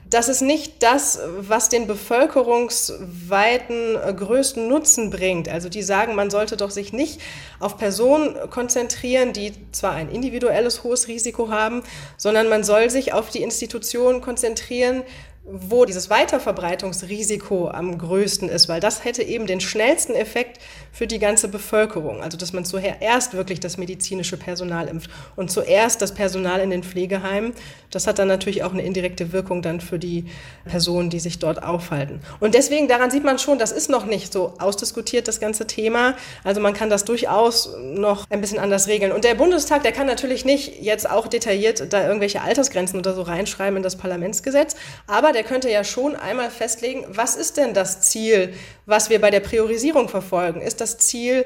das 0.08 0.30
ist 0.30 0.42
nicht 0.42 0.84
das, 0.84 1.20
was 1.38 1.70
den 1.70 1.88
bevölkerungsweiten 1.88 3.96
äh, 3.96 4.14
größten 4.14 4.68
Nutzen 4.68 5.10
bringt. 5.10 5.50
Also 5.50 5.68
die 5.68 5.82
sagen, 5.82 6.14
man 6.16 6.30
sollte 6.30 6.58
doch 6.58 6.70
sich 6.70 6.94
nicht 6.94 7.20
auf 7.60 7.78
Personen 7.78 8.36
konzentrieren, 8.52 9.34
die 9.34 9.54
zwar 9.72 9.94
ein 9.94 10.10
individuelles 10.10 10.84
hohes 10.84 11.08
Risiko 11.08 11.50
haben, 11.50 11.82
sondern 12.18 12.50
man 12.50 12.64
soll 12.64 12.92
sich 12.92 13.14
auf 13.14 13.30
die 13.30 13.42
Institutionen 13.42 14.22
konzentrieren, 14.22 15.02
wo 15.48 15.86
dieses 15.86 16.10
Weiterverbreitungsrisiko 16.10 17.70
am 17.70 18.00
größten 18.00 18.50
ist, 18.50 18.68
weil 18.68 18.80
das 18.80 19.06
hätte 19.06 19.22
eben 19.22 19.46
den 19.46 19.62
schnellsten 19.62 20.16
Effekt 20.16 20.60
für 20.92 21.06
die 21.06 21.20
ganze 21.20 21.48
Bevölkerung. 21.48 22.24
Also 22.24 22.36
dass 22.36 22.52
man 22.52 22.66
zuerst 22.66 23.36
wirklich 23.36 23.60
das 23.60 23.78
medizinische 23.78 24.38
Personal 24.38 24.88
impft 24.88 25.12
und 25.36 25.52
zuerst 25.52 26.02
das 26.02 26.16
Personal 26.16 26.62
in 26.62 26.72
den 26.72 26.84
Pflegeheimen. 26.84 27.54
Das 27.92 28.08
hat 28.08 28.18
dann 28.18 28.28
natürlich 28.28 28.64
auch 28.64 28.74
eine 28.74 28.82
indirekte 28.82 29.34
Wirkung 29.34 29.62
dann 29.62 29.82
für 29.82 30.00
die 30.00 30.26
Personen, 30.66 31.12
die 31.12 31.20
sich 31.20 31.38
dort 31.38 31.62
aufhalten. 31.62 32.22
Und 32.40 32.56
deswegen, 32.56 32.88
daran 32.88 33.12
sieht 33.12 33.24
man 33.24 33.38
schon, 33.38 33.60
das 33.60 33.72
ist 33.72 33.90
noch 33.90 34.08
nicht 34.08 34.34
so 34.34 34.54
ausdiskutiert, 34.58 35.28
das 35.28 35.40
ganze 35.40 35.68
Thema. 35.68 36.16
Also 36.44 36.60
man 36.60 36.74
kann 36.74 36.90
das 36.90 37.06
durchaus 37.06 37.70
noch 37.84 38.26
ein 38.32 38.42
bisschen 38.42 38.58
anders 38.58 38.88
regeln. 38.88 39.12
Und 39.12 39.24
der 39.24 39.36
Bundestag, 39.36 39.84
der 39.84 39.92
kann 39.92 40.08
natürlich 40.08 40.44
nicht 40.44 40.82
jetzt 40.82 41.08
auch 41.08 41.28
detailliert 41.28 41.94
da 41.94 42.08
irgendwelche 42.08 42.42
Altersgrenzen 42.42 42.98
oder 42.98 43.14
so 43.14 43.22
reinschreiben 43.22 43.78
in 43.78 43.84
das 43.84 43.96
Parlamentsgesetz, 43.96 44.76
aber 45.06 45.35
der 45.36 45.44
könnte 45.44 45.70
ja 45.70 45.84
schon 45.84 46.16
einmal 46.16 46.50
festlegen, 46.50 47.06
was 47.10 47.36
ist 47.36 47.58
denn 47.58 47.74
das 47.74 48.02
Ziel, 48.02 48.54
was 48.86 49.10
wir 49.10 49.22
bei 49.22 49.30
der 49.30 49.42
Priorisierung 49.42 50.10
verfolgen? 50.10 50.62
Ist 50.62 50.82
das 50.82 50.98
Ziel, 50.98 51.46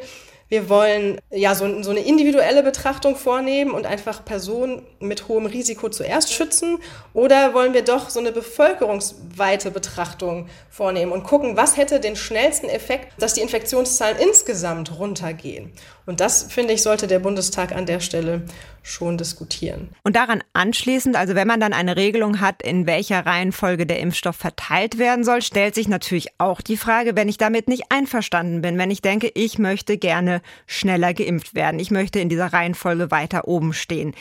wir 0.50 0.68
wollen 0.68 1.20
ja 1.30 1.54
so, 1.54 1.84
so 1.84 1.92
eine 1.92 2.00
individuelle 2.00 2.64
Betrachtung 2.64 3.16
vornehmen 3.16 3.72
und 3.72 3.86
einfach 3.86 4.26
Personen 4.26 4.82
mit 5.00 5.28
hohem 5.28 5.46
Risiko 5.46 5.90
zuerst 5.90 6.34
schützen? 6.34 6.80
Oder 7.14 7.54
wollen 7.54 7.76
wir 7.76 7.84
doch 7.84 8.10
so 8.10 8.20
eine 8.20 8.32
bevölkerungsweite 8.32 9.70
Betrachtung 9.70 10.48
vornehmen 10.72 11.12
und 11.12 11.24
gucken, 11.24 11.56
was 11.56 11.78
hätte 11.78 12.00
den 12.00 12.16
schnellsten 12.16 12.68
Effekt, 12.68 13.14
dass 13.22 13.36
die 13.36 13.42
Infektionszahlen 13.42 14.18
insgesamt 14.18 14.98
runtergehen? 14.98 15.72
Und 16.10 16.22
das, 16.22 16.42
finde 16.42 16.74
ich, 16.74 16.82
sollte 16.82 17.06
der 17.06 17.20
Bundestag 17.20 17.72
an 17.72 17.86
der 17.86 18.00
Stelle 18.00 18.42
schon 18.82 19.20
diskutieren. 19.20 19.90
Und 20.02 20.16
daran 20.16 20.42
anschließend, 20.54 21.16
also 21.16 21.36
wenn 21.36 21.48
man 21.48 21.60
dann 21.60 21.72
eine 21.72 21.98
Regelung 21.98 22.42
hat, 22.42 22.64
in 22.64 22.88
welcher 22.88 23.28
Reihenfolge 23.28 23.86
der 23.86 24.00
Impfstoff 24.00 24.36
verteilt 24.36 24.98
werden 24.98 25.24
soll, 25.24 25.44
stellt 25.44 25.76
sich 25.76 25.88
natürlich 25.88 26.30
auch 26.40 26.62
die 26.62 26.78
Frage, 26.78 27.16
wenn 27.16 27.30
ich 27.30 27.38
damit 27.38 27.68
nicht 27.68 27.92
einverstanden 27.92 28.64
bin, 28.64 28.80
wenn 28.80 28.90
ich 28.90 29.04
denke, 29.04 29.30
ich 29.36 29.60
möchte 29.60 30.00
gerne 30.00 30.42
schneller 30.66 31.14
geimpft 31.14 31.54
werden. 31.54 31.80
Ich 31.80 31.92
möchte 31.92 32.20
in 32.20 32.30
dieser 32.30 32.54
Reihenfolge 32.54 33.12
weiter 33.12 33.48
oben 33.48 33.72
stehen. 33.72 34.16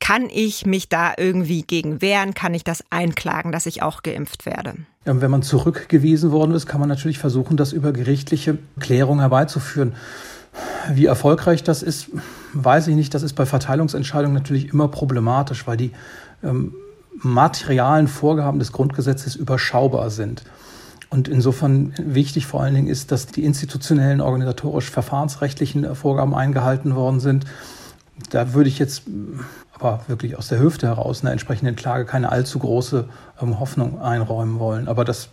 Kann 0.00 0.30
ich 0.32 0.64
mich 0.64 0.88
da 0.88 1.12
irgendwie 1.18 1.60
gegen 1.60 2.00
wehren? 2.00 2.32
Kann 2.32 2.54
ich 2.54 2.64
das 2.64 2.82
einklagen, 2.88 3.52
dass 3.52 3.66
ich 3.66 3.82
auch 3.82 4.02
geimpft 4.02 4.46
werde? 4.46 4.76
Wenn 5.04 5.30
man 5.30 5.42
zurückgewiesen 5.42 6.32
worden 6.32 6.54
ist, 6.54 6.64
kann 6.66 6.80
man 6.80 6.88
natürlich 6.88 7.18
versuchen, 7.18 7.58
das 7.58 7.74
über 7.74 7.92
gerichtliche 7.92 8.56
Klärung 8.80 9.20
herbeizuführen. 9.20 9.92
Wie 10.92 11.06
erfolgreich 11.06 11.62
das 11.62 11.82
ist, 11.82 12.10
weiß 12.52 12.88
ich 12.88 12.96
nicht. 12.96 13.14
Das 13.14 13.22
ist 13.22 13.34
bei 13.34 13.46
Verteilungsentscheidungen 13.46 14.34
natürlich 14.34 14.68
immer 14.72 14.88
problematisch, 14.88 15.66
weil 15.66 15.76
die 15.76 15.92
ähm, 16.42 16.74
materialen 17.16 18.08
Vorgaben 18.08 18.58
des 18.58 18.72
Grundgesetzes 18.72 19.36
überschaubar 19.36 20.10
sind. 20.10 20.44
Und 21.10 21.28
insofern 21.28 21.94
wichtig 21.98 22.46
vor 22.46 22.62
allen 22.62 22.74
Dingen 22.74 22.88
ist, 22.88 23.12
dass 23.12 23.26
die 23.26 23.44
institutionellen, 23.44 24.20
organisatorisch-verfahrensrechtlichen 24.20 25.94
Vorgaben 25.94 26.34
eingehalten 26.34 26.96
worden 26.96 27.20
sind. 27.20 27.44
Da 28.30 28.52
würde 28.52 28.68
ich 28.68 28.78
jetzt 28.78 29.04
aber 29.74 30.00
wirklich 30.08 30.36
aus 30.36 30.48
der 30.48 30.60
Hüfte 30.60 30.86
heraus 30.86 31.22
einer 31.22 31.32
entsprechenden 31.32 31.76
Klage 31.76 32.04
keine 32.04 32.30
allzu 32.30 32.58
große 32.58 33.08
ähm, 33.40 33.60
Hoffnung 33.60 34.00
einräumen 34.00 34.58
wollen. 34.58 34.88
Aber 34.88 35.04
das 35.04 35.28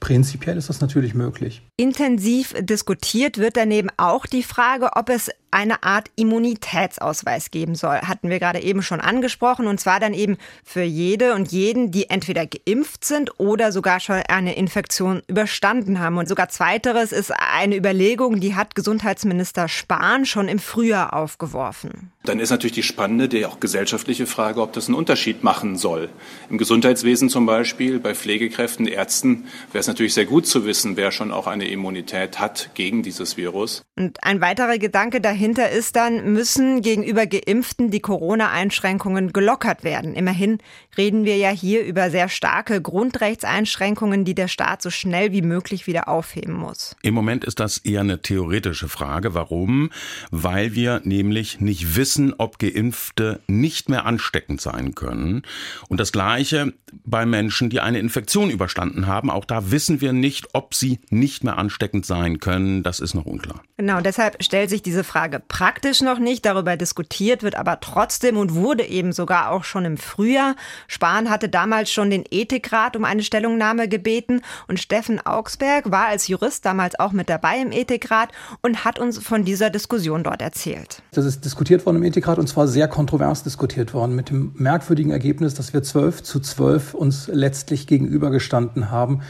Prinzipiell 0.00 0.56
ist 0.56 0.68
das 0.68 0.80
natürlich 0.80 1.14
möglich. 1.14 1.62
Intensiv 1.76 2.54
diskutiert 2.60 3.38
wird 3.38 3.56
daneben 3.56 3.88
auch 3.96 4.26
die 4.26 4.42
Frage, 4.42 4.90
ob 4.94 5.08
es 5.08 5.30
eine 5.50 5.82
Art 5.82 6.10
Immunitätsausweis 6.16 7.50
geben 7.50 7.74
soll. 7.74 7.96
Hatten 7.96 8.28
wir 8.30 8.38
gerade 8.38 8.60
eben 8.60 8.82
schon 8.82 9.00
angesprochen. 9.00 9.66
Und 9.66 9.80
zwar 9.80 10.00
dann 10.00 10.14
eben 10.14 10.36
für 10.62 10.82
jede 10.82 11.34
und 11.34 11.50
jeden, 11.50 11.90
die 11.90 12.10
entweder 12.10 12.46
geimpft 12.46 13.04
sind 13.04 13.38
oder 13.38 13.72
sogar 13.72 14.00
schon 14.00 14.16
eine 14.28 14.56
Infektion 14.56 15.22
überstanden 15.26 15.98
haben. 15.98 16.18
Und 16.18 16.28
sogar 16.28 16.48
zweiteres 16.48 17.12
ist 17.12 17.32
eine 17.32 17.76
Überlegung, 17.76 18.40
die 18.40 18.54
hat 18.54 18.74
Gesundheitsminister 18.74 19.68
Spahn 19.68 20.26
schon 20.26 20.48
im 20.48 20.58
Frühjahr 20.58 21.14
aufgeworfen. 21.14 22.12
Dann 22.24 22.40
ist 22.40 22.50
natürlich 22.50 22.74
die 22.74 22.82
spannende, 22.82 23.28
die 23.28 23.46
auch 23.46 23.58
gesellschaftliche 23.58 24.26
Frage, 24.26 24.60
ob 24.60 24.74
das 24.74 24.88
einen 24.88 24.96
Unterschied 24.96 25.42
machen 25.44 25.76
soll. 25.76 26.10
Im 26.50 26.58
Gesundheitswesen 26.58 27.30
zum 27.30 27.46
Beispiel, 27.46 27.98
bei 28.00 28.14
Pflegekräften, 28.14 28.86
Ärzten, 28.86 29.46
wäre 29.72 29.80
es 29.80 29.86
natürlich 29.86 30.12
sehr 30.12 30.26
gut 30.26 30.46
zu 30.46 30.66
wissen, 30.66 30.96
wer 30.96 31.10
schon 31.10 31.32
auch 31.32 31.46
eine 31.46 31.68
Immunität 31.68 32.38
hat 32.38 32.70
gegen 32.74 33.02
dieses 33.02 33.38
Virus. 33.38 33.82
Und 33.96 34.22
ein 34.22 34.42
weiterer 34.42 34.76
Gedanke 34.76 35.22
dahinter 35.22 35.37
dahinter 35.38 35.70
ist 35.70 35.94
dann, 35.94 36.32
müssen 36.32 36.82
gegenüber 36.82 37.24
Geimpften 37.24 37.92
die 37.92 38.00
Corona-Einschränkungen 38.00 39.32
gelockert 39.32 39.84
werden. 39.84 40.14
Immerhin 40.16 40.58
reden 40.96 41.24
wir 41.24 41.36
ja 41.36 41.50
hier 41.50 41.84
über 41.84 42.10
sehr 42.10 42.28
starke 42.28 42.82
Grundrechtseinschränkungen, 42.82 44.24
die 44.24 44.34
der 44.34 44.48
Staat 44.48 44.82
so 44.82 44.90
schnell 44.90 45.30
wie 45.30 45.42
möglich 45.42 45.86
wieder 45.86 46.08
aufheben 46.08 46.54
muss. 46.54 46.96
Im 47.02 47.14
Moment 47.14 47.44
ist 47.44 47.60
das 47.60 47.78
eher 47.78 48.00
eine 48.00 48.20
theoretische 48.20 48.88
Frage. 48.88 49.32
Warum? 49.34 49.90
Weil 50.32 50.74
wir 50.74 51.02
nämlich 51.04 51.60
nicht 51.60 51.94
wissen, 51.94 52.34
ob 52.36 52.58
Geimpfte 52.58 53.38
nicht 53.46 53.88
mehr 53.88 54.06
ansteckend 54.06 54.60
sein 54.60 54.96
können. 54.96 55.42
Und 55.88 56.00
das 56.00 56.10
Gleiche 56.10 56.72
bei 57.04 57.26
Menschen, 57.26 57.70
die 57.70 57.80
eine 57.80 57.98
Infektion 57.98 58.50
überstanden 58.50 59.06
haben. 59.06 59.30
Auch 59.30 59.44
da 59.44 59.70
wissen 59.70 60.00
wir 60.00 60.12
nicht, 60.12 60.48
ob 60.52 60.74
sie 60.74 61.00
nicht 61.10 61.44
mehr 61.44 61.58
ansteckend 61.58 62.06
sein 62.06 62.40
können. 62.40 62.82
Das 62.82 63.00
ist 63.00 63.14
noch 63.14 63.26
unklar. 63.26 63.62
Genau, 63.76 64.00
deshalb 64.00 64.42
stellt 64.42 64.70
sich 64.70 64.82
diese 64.82 65.04
Frage 65.04 65.27
Frage 65.28 65.42
praktisch 65.46 66.00
noch 66.00 66.18
nicht. 66.18 66.46
Darüber 66.46 66.76
diskutiert 66.76 67.42
wird 67.42 67.54
aber 67.54 67.80
trotzdem 67.80 68.38
und 68.38 68.54
wurde 68.54 68.84
eben 68.84 69.12
sogar 69.12 69.50
auch 69.50 69.64
schon 69.64 69.84
im 69.84 69.96
Frühjahr. 69.98 70.56
Spahn 70.86 71.28
hatte 71.28 71.50
damals 71.50 71.90
schon 71.92 72.08
den 72.08 72.24
Ethikrat 72.30 72.96
um 72.96 73.04
eine 73.04 73.22
Stellungnahme 73.22 73.88
gebeten 73.88 74.40
und 74.68 74.80
Steffen 74.80 75.20
Augsberg 75.24 75.90
war 75.90 76.06
als 76.06 76.28
Jurist 76.28 76.64
damals 76.64 76.98
auch 76.98 77.12
mit 77.12 77.28
dabei 77.28 77.60
im 77.60 77.72
Ethikrat 77.72 78.30
und 78.62 78.86
hat 78.86 78.98
uns 78.98 79.18
von 79.18 79.44
dieser 79.44 79.68
Diskussion 79.68 80.24
dort 80.24 80.40
erzählt. 80.40 81.02
Das 81.12 81.26
ist 81.26 81.44
diskutiert 81.44 81.84
worden 81.84 81.96
im 81.96 82.04
Ethikrat 82.04 82.38
und 82.38 82.46
zwar 82.48 82.66
sehr 82.66 82.88
kontrovers 82.88 83.42
diskutiert 83.42 83.92
worden 83.92 84.14
mit 84.14 84.30
dem 84.30 84.52
merkwürdigen 84.54 85.10
Ergebnis, 85.10 85.52
dass 85.52 85.74
wir 85.74 85.82
zwölf 85.82 86.22
zu 86.22 86.40
zwölf 86.40 86.94
uns 86.94 87.28
letztlich 87.30 87.86
gegenübergestanden 87.86 88.90
haben 88.90 89.20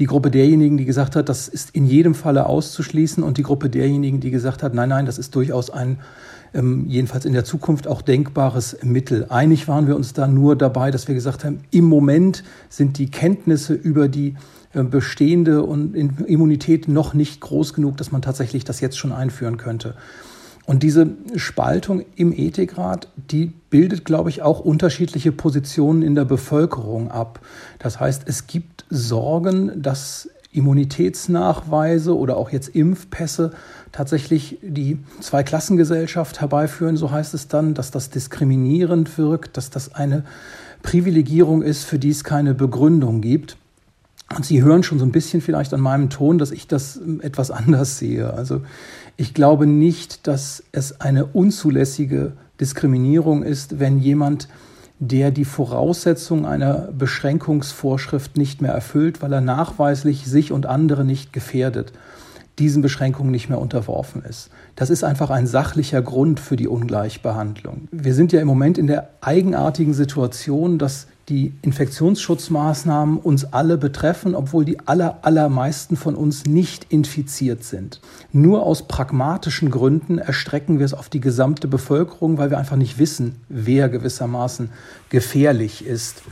die 0.00 0.06
Gruppe 0.06 0.30
derjenigen, 0.30 0.78
die 0.78 0.86
gesagt 0.86 1.14
hat, 1.14 1.28
das 1.28 1.46
ist 1.46 1.70
in 1.70 1.84
jedem 1.84 2.14
Falle 2.14 2.46
auszuschließen 2.46 3.22
und 3.22 3.36
die 3.36 3.42
Gruppe 3.42 3.70
derjenigen, 3.70 4.18
die 4.18 4.30
gesagt 4.30 4.62
hat, 4.62 4.74
nein, 4.74 4.88
nein, 4.88 5.06
das 5.06 5.18
ist 5.18 5.34
durchaus 5.36 5.70
ein 5.70 5.98
ähm, 6.52 6.86
jedenfalls 6.88 7.26
in 7.26 7.32
der 7.32 7.44
Zukunft 7.44 7.86
auch 7.86 8.02
denkbares 8.02 8.78
Mittel. 8.82 9.26
Einig 9.28 9.68
waren 9.68 9.86
wir 9.86 9.94
uns 9.94 10.14
da 10.14 10.26
nur 10.26 10.56
dabei, 10.56 10.90
dass 10.90 11.06
wir 11.06 11.14
gesagt 11.14 11.44
haben, 11.44 11.60
im 11.70 11.84
Moment 11.84 12.42
sind 12.68 12.98
die 12.98 13.10
Kenntnisse 13.10 13.74
über 13.74 14.08
die 14.08 14.34
äh, 14.72 14.82
bestehende 14.82 15.62
und 15.62 15.94
Immunität 15.94 16.88
noch 16.88 17.14
nicht 17.14 17.40
groß 17.40 17.74
genug, 17.74 17.98
dass 17.98 18.10
man 18.10 18.22
tatsächlich 18.22 18.64
das 18.64 18.80
jetzt 18.80 18.98
schon 18.98 19.12
einführen 19.12 19.58
könnte. 19.58 19.94
Und 20.66 20.82
diese 20.82 21.08
Spaltung 21.36 22.04
im 22.16 22.32
Ethikrat, 22.32 23.08
die 23.16 23.46
bildet, 23.70 24.04
glaube 24.04 24.30
ich, 24.30 24.42
auch 24.42 24.60
unterschiedliche 24.60 25.32
Positionen 25.32 26.02
in 26.02 26.14
der 26.14 26.24
Bevölkerung 26.24 27.10
ab. 27.10 27.40
Das 27.78 27.98
heißt, 27.98 28.22
es 28.26 28.46
gibt 28.46 28.84
Sorgen, 28.90 29.82
dass 29.82 30.28
Immunitätsnachweise 30.52 32.16
oder 32.16 32.36
auch 32.36 32.50
jetzt 32.50 32.68
Impfpässe 32.68 33.52
tatsächlich 33.92 34.58
die 34.62 34.98
Zweiklassengesellschaft 35.20 36.40
herbeiführen, 36.40 36.96
so 36.96 37.10
heißt 37.10 37.34
es 37.34 37.48
dann, 37.48 37.74
dass 37.74 37.90
das 37.90 38.10
diskriminierend 38.10 39.16
wirkt, 39.16 39.56
dass 39.56 39.70
das 39.70 39.94
eine 39.94 40.24
Privilegierung 40.82 41.62
ist, 41.62 41.84
für 41.84 41.98
die 41.98 42.10
es 42.10 42.24
keine 42.24 42.54
Begründung 42.54 43.20
gibt. 43.20 43.56
Und 44.34 44.46
Sie 44.46 44.62
hören 44.62 44.84
schon 44.84 44.98
so 45.00 45.04
ein 45.04 45.12
bisschen 45.12 45.40
vielleicht 45.40 45.74
an 45.74 45.80
meinem 45.80 46.08
Ton, 46.08 46.38
dass 46.38 46.52
ich 46.52 46.68
das 46.68 47.00
etwas 47.20 47.50
anders 47.50 47.98
sehe. 47.98 48.32
Also 48.32 48.62
ich 49.20 49.34
glaube 49.34 49.66
nicht, 49.66 50.26
dass 50.26 50.62
es 50.72 51.02
eine 51.02 51.26
unzulässige 51.26 52.32
Diskriminierung 52.58 53.42
ist, 53.42 53.78
wenn 53.78 53.98
jemand, 53.98 54.48
der 54.98 55.30
die 55.30 55.44
Voraussetzung 55.44 56.46
einer 56.46 56.88
Beschränkungsvorschrift 56.96 58.38
nicht 58.38 58.62
mehr 58.62 58.72
erfüllt, 58.72 59.20
weil 59.20 59.34
er 59.34 59.42
nachweislich 59.42 60.24
sich 60.24 60.52
und 60.52 60.64
andere 60.64 61.04
nicht 61.04 61.34
gefährdet, 61.34 61.92
diesen 62.58 62.80
Beschränkungen 62.80 63.30
nicht 63.30 63.50
mehr 63.50 63.60
unterworfen 63.60 64.24
ist. 64.24 64.48
Das 64.74 64.88
ist 64.88 65.04
einfach 65.04 65.28
ein 65.28 65.46
sachlicher 65.46 66.00
Grund 66.00 66.40
für 66.40 66.56
die 66.56 66.68
Ungleichbehandlung. 66.68 67.88
Wir 67.90 68.14
sind 68.14 68.32
ja 68.32 68.40
im 68.40 68.48
Moment 68.48 68.78
in 68.78 68.86
der 68.86 69.10
eigenartigen 69.20 69.92
Situation, 69.92 70.78
dass 70.78 71.08
die 71.30 71.54
Infektionsschutzmaßnahmen 71.62 73.18
uns 73.18 73.52
alle 73.52 73.78
betreffen, 73.78 74.34
obwohl 74.34 74.64
die 74.64 74.80
aller, 74.80 75.20
allermeisten 75.22 75.96
von 75.96 76.16
uns 76.16 76.44
nicht 76.44 76.86
infiziert 76.90 77.64
sind. 77.64 78.00
Nur 78.32 78.64
aus 78.64 78.88
pragmatischen 78.88 79.70
Gründen 79.70 80.18
erstrecken 80.18 80.78
wir 80.78 80.84
es 80.84 80.92
auf 80.92 81.08
die 81.08 81.20
gesamte 81.20 81.68
Bevölkerung, 81.68 82.36
weil 82.36 82.50
wir 82.50 82.58
einfach 82.58 82.76
nicht 82.76 82.98
wissen, 82.98 83.36
wer 83.48 83.88
gewissermaßen 83.88 84.70
gefährlich 85.08 85.86
ist. 85.86 86.22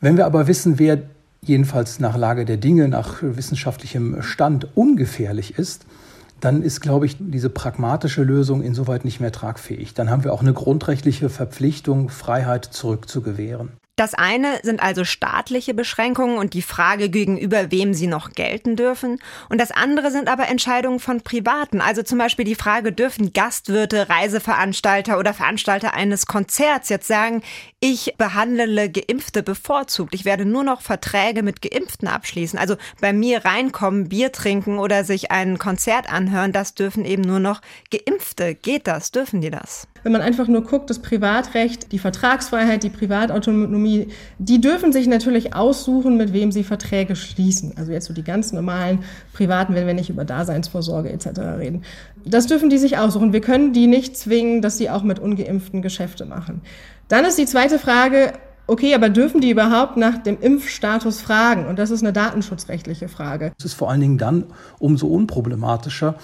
Wenn 0.00 0.16
wir 0.16 0.26
aber 0.26 0.46
wissen, 0.46 0.78
wer 0.78 1.02
jedenfalls 1.42 1.98
nach 1.98 2.16
Lage 2.16 2.44
der 2.44 2.56
Dinge, 2.56 2.88
nach 2.88 3.22
wissenschaftlichem 3.22 4.22
Stand 4.22 4.76
ungefährlich 4.76 5.58
ist, 5.58 5.84
dann 6.40 6.62
ist, 6.62 6.80
glaube 6.80 7.06
ich, 7.06 7.16
diese 7.18 7.50
pragmatische 7.50 8.22
Lösung 8.22 8.62
insoweit 8.62 9.04
nicht 9.04 9.20
mehr 9.20 9.32
tragfähig. 9.32 9.94
Dann 9.94 10.10
haben 10.10 10.22
wir 10.22 10.32
auch 10.32 10.42
eine 10.42 10.52
grundrechtliche 10.52 11.30
Verpflichtung, 11.30 12.10
Freiheit 12.10 12.64
zurückzugewähren. 12.66 13.70
Das 13.96 14.12
eine 14.12 14.60
sind 14.62 14.82
also 14.82 15.04
staatliche 15.04 15.72
Beschränkungen 15.72 16.36
und 16.36 16.52
die 16.52 16.60
Frage, 16.60 17.08
gegenüber 17.08 17.70
wem 17.70 17.94
sie 17.94 18.06
noch 18.06 18.32
gelten 18.32 18.76
dürfen. 18.76 19.18
Und 19.48 19.58
das 19.58 19.70
andere 19.70 20.10
sind 20.10 20.28
aber 20.28 20.48
Entscheidungen 20.48 21.00
von 21.00 21.22
Privaten. 21.22 21.80
Also 21.80 22.02
zum 22.02 22.18
Beispiel 22.18 22.44
die 22.44 22.54
Frage, 22.54 22.92
dürfen 22.92 23.32
Gastwirte, 23.32 24.10
Reiseveranstalter 24.10 25.18
oder 25.18 25.32
Veranstalter 25.32 25.94
eines 25.94 26.26
Konzerts 26.26 26.90
jetzt 26.90 27.08
sagen, 27.08 27.42
ich 27.80 28.14
behandle 28.18 28.90
Geimpfte 28.90 29.42
bevorzugt. 29.42 30.14
Ich 30.14 30.26
werde 30.26 30.44
nur 30.44 30.62
noch 30.62 30.82
Verträge 30.82 31.42
mit 31.42 31.62
Geimpften 31.62 32.06
abschließen. 32.06 32.58
Also 32.58 32.76
bei 33.00 33.14
mir 33.14 33.46
reinkommen, 33.46 34.10
Bier 34.10 34.30
trinken 34.30 34.78
oder 34.78 35.04
sich 35.04 35.30
ein 35.30 35.56
Konzert 35.56 36.12
anhören, 36.12 36.52
das 36.52 36.74
dürfen 36.74 37.06
eben 37.06 37.22
nur 37.22 37.40
noch 37.40 37.62
Geimpfte. 37.90 38.54
Geht 38.54 38.86
das? 38.88 39.10
Dürfen 39.10 39.40
die 39.40 39.50
das? 39.50 39.88
Wenn 40.06 40.12
man 40.12 40.22
einfach 40.22 40.46
nur 40.46 40.62
guckt, 40.62 40.88
das 40.88 41.00
Privatrecht, 41.00 41.90
die 41.90 41.98
Vertragsfreiheit, 41.98 42.84
die 42.84 42.90
Privatautonomie, 42.90 44.06
die 44.38 44.60
dürfen 44.60 44.92
sich 44.92 45.08
natürlich 45.08 45.56
aussuchen, 45.56 46.16
mit 46.16 46.32
wem 46.32 46.52
sie 46.52 46.62
Verträge 46.62 47.16
schließen. 47.16 47.72
Also 47.76 47.90
jetzt 47.90 48.06
so 48.06 48.14
die 48.14 48.22
ganz 48.22 48.52
normalen 48.52 49.00
privaten, 49.32 49.74
wenn 49.74 49.84
wir 49.84 49.94
nicht 49.94 50.08
über 50.08 50.24
Daseinsvorsorge 50.24 51.10
etc. 51.10 51.40
reden. 51.58 51.82
Das 52.24 52.46
dürfen 52.46 52.70
die 52.70 52.78
sich 52.78 52.98
aussuchen. 52.98 53.32
Wir 53.32 53.40
können 53.40 53.72
die 53.72 53.88
nicht 53.88 54.16
zwingen, 54.16 54.62
dass 54.62 54.78
sie 54.78 54.90
auch 54.90 55.02
mit 55.02 55.18
ungeimpften 55.18 55.82
Geschäfte 55.82 56.24
machen. 56.24 56.60
Dann 57.08 57.24
ist 57.24 57.36
die 57.36 57.46
zweite 57.46 57.80
Frage, 57.80 58.32
Okay, 58.68 58.96
aber 58.96 59.08
dürfen 59.10 59.40
die 59.40 59.50
überhaupt 59.50 59.96
nach 59.96 60.18
dem 60.18 60.40
Impfstatus 60.40 61.20
fragen? 61.20 61.66
Und 61.66 61.78
das 61.78 61.90
ist 61.90 62.02
eine 62.02 62.12
datenschutzrechtliche 62.12 63.06
Frage. 63.06 63.52
Es 63.58 63.64
ist 63.64 63.74
vor 63.74 63.90
allen 63.90 64.00
Dingen 64.00 64.18
dann 64.18 64.44
umso 64.80 65.06
unproblematischer, 65.06 66.16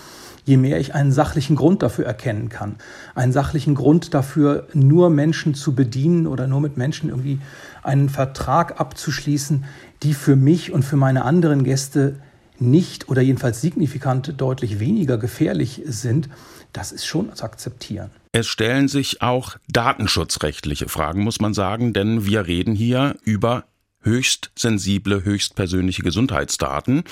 je 0.45 0.57
mehr 0.57 0.81
ich 0.81 0.95
einen 0.95 1.13
sachlichen 1.13 1.57
Grund 1.57 1.83
dafür 1.83 2.07
erkennen 2.07 2.49
kann. 2.49 2.77
Einen 3.15 3.33
sachlichen 3.33 3.75
Grund 3.75 4.15
dafür, 4.15 4.67
nur 4.75 5.11
Menschen 5.11 5.55
zu 5.55 5.75
bedienen 5.75 6.27
oder 6.27 6.47
nur 6.47 6.61
mit 6.61 6.77
Menschen 6.77 7.11
irgendwie 7.11 7.39
einen 7.83 8.09
Vertrag 8.09 8.81
abzuschließen, 8.81 9.65
die 10.03 10.15
für 10.15 10.37
mich 10.37 10.73
und 10.73 10.85
für 10.85 10.97
meine 10.97 11.25
anderen 11.25 11.65
Gäste 11.65 12.17
nicht 12.59 13.09
oder 13.09 13.23
jedenfalls 13.23 13.61
signifikant 13.61 14.41
deutlich 14.41 14.79
weniger 14.79 15.19
gefährlich 15.19 15.83
sind, 15.85 16.29
das 16.73 16.93
ist 16.93 17.05
schon 17.05 17.35
zu 17.35 17.45
akzeptieren. 17.45 18.11
Es 18.33 18.47
stellen 18.47 18.89
sich 18.89 19.21
auch 19.21 19.57
datenschutzrechtliche 19.69 20.89
Fragen, 20.89 21.23
muss 21.23 21.41
man 21.41 21.55
sagen, 21.55 21.93
denn 21.93 22.25
wir 22.25 22.47
reden 22.47 22.75
hier 22.75 23.17
über 23.25 23.65
höchst 24.03 24.51
sensible, 24.57 25.25
höchst 25.25 25.55
persönliche 25.55 26.03
Gesundheitsdaten. 26.03 27.05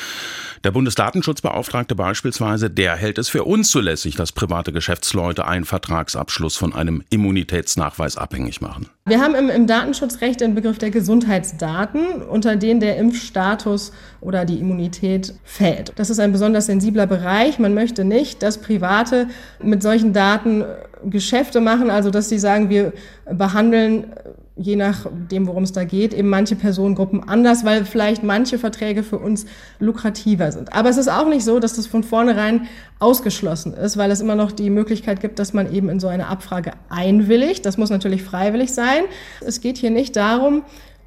Der 0.65 0.71
Bundesdatenschutzbeauftragte 0.71 1.95
beispielsweise, 1.95 2.71
der 2.71 2.97
hält 2.97 3.19
es 3.19 3.29
für 3.29 3.45
unzulässig, 3.45 4.17
dass 4.17 4.33
private 4.33 4.73
Geschäftsleute 4.73 5.47
einen 5.47 5.65
Vertragsabschluss 5.65 6.57
von 6.57 6.75
einem 6.75 7.03
Immunitätsnachweis 7.11 8.17
abhängig 8.17 8.61
machen. 8.61 8.89
Wir 9.07 9.21
haben 9.21 9.35
im, 9.35 9.49
im 9.49 9.67
Datenschutzrecht 9.67 10.41
den 10.41 10.55
Begriff 10.55 10.79
der 10.79 10.91
Gesundheitsdaten, 10.91 12.23
unter 12.23 12.57
den 12.57 12.81
der 12.81 12.97
Impfstatus 12.97 13.93
oder 14.21 14.45
die 14.45 14.61
Immunität 14.61 15.35
fällt. 15.45 15.93
Das 15.97 16.11
ist 16.11 16.21
ein 16.21 16.33
besonders 16.33 16.67
sensibler 16.67 17.07
Bereich. 17.07 17.59
Man 17.59 17.75
möchte 17.75 18.05
nicht, 18.05 18.43
dass 18.43 18.59
Private 18.59 19.29
mit 19.63 19.83
solchen 19.83 20.13
Daten 20.13 20.65
Geschäfte 21.05 21.61
machen, 21.61 21.91
also 21.91 22.11
dass 22.11 22.29
sie 22.29 22.39
sagen, 22.39 22.69
wir 22.69 22.93
behandeln 23.31 24.13
je 24.57 24.77
nachdem, 24.77 25.47
worum 25.47 25.63
es 25.63 25.73
da 25.73 25.85
geht, 25.85 26.13
eben 26.13 26.29
manche 26.29 26.55
Personengruppen 26.57 27.27
anders, 27.27 27.65
weil 27.65 27.85
vielleicht 27.85 28.23
manche 28.23 28.59
Verträge 28.59 29.03
für 29.03 29.19
uns 29.19 29.47
lukrativer 29.79 30.53
sind. 30.53 30.73
Aber 30.73 30.91
es 30.91 30.97
ist 30.97 31.09
auch 31.09 31.29
nicht 31.29 31.45
so, 31.45 31.61
dass 31.61 31.75
das 31.75 31.87
von 31.87 32.03
vornherein 32.03 32.67
ausgeschlossen 32.99 33.73
ist, 33.75 33.97
weil 33.97 34.11
es 34.11 34.21
immer 34.21 34.35
noch 34.35 34.53
die 34.53 34.71
Möglichkeit 34.71 35.21
gibt, 35.21 35.39
dass 35.39 35.53
man 35.53 35.73
eben 35.73 35.89
in 35.89 36.01
so 36.01 36.09
eine 36.09 36.27
Abfrage 36.27 36.73
einwilligt. 36.89 37.65
Das 37.65 37.79
muss 37.79 37.91
natürlich 37.91 38.23
freiwillig 38.23 38.73
sein. 38.73 39.05
Es 39.41 39.61
geht 39.61 39.79
hier 39.79 39.91
nicht 39.91 40.17
darum, 40.17 40.63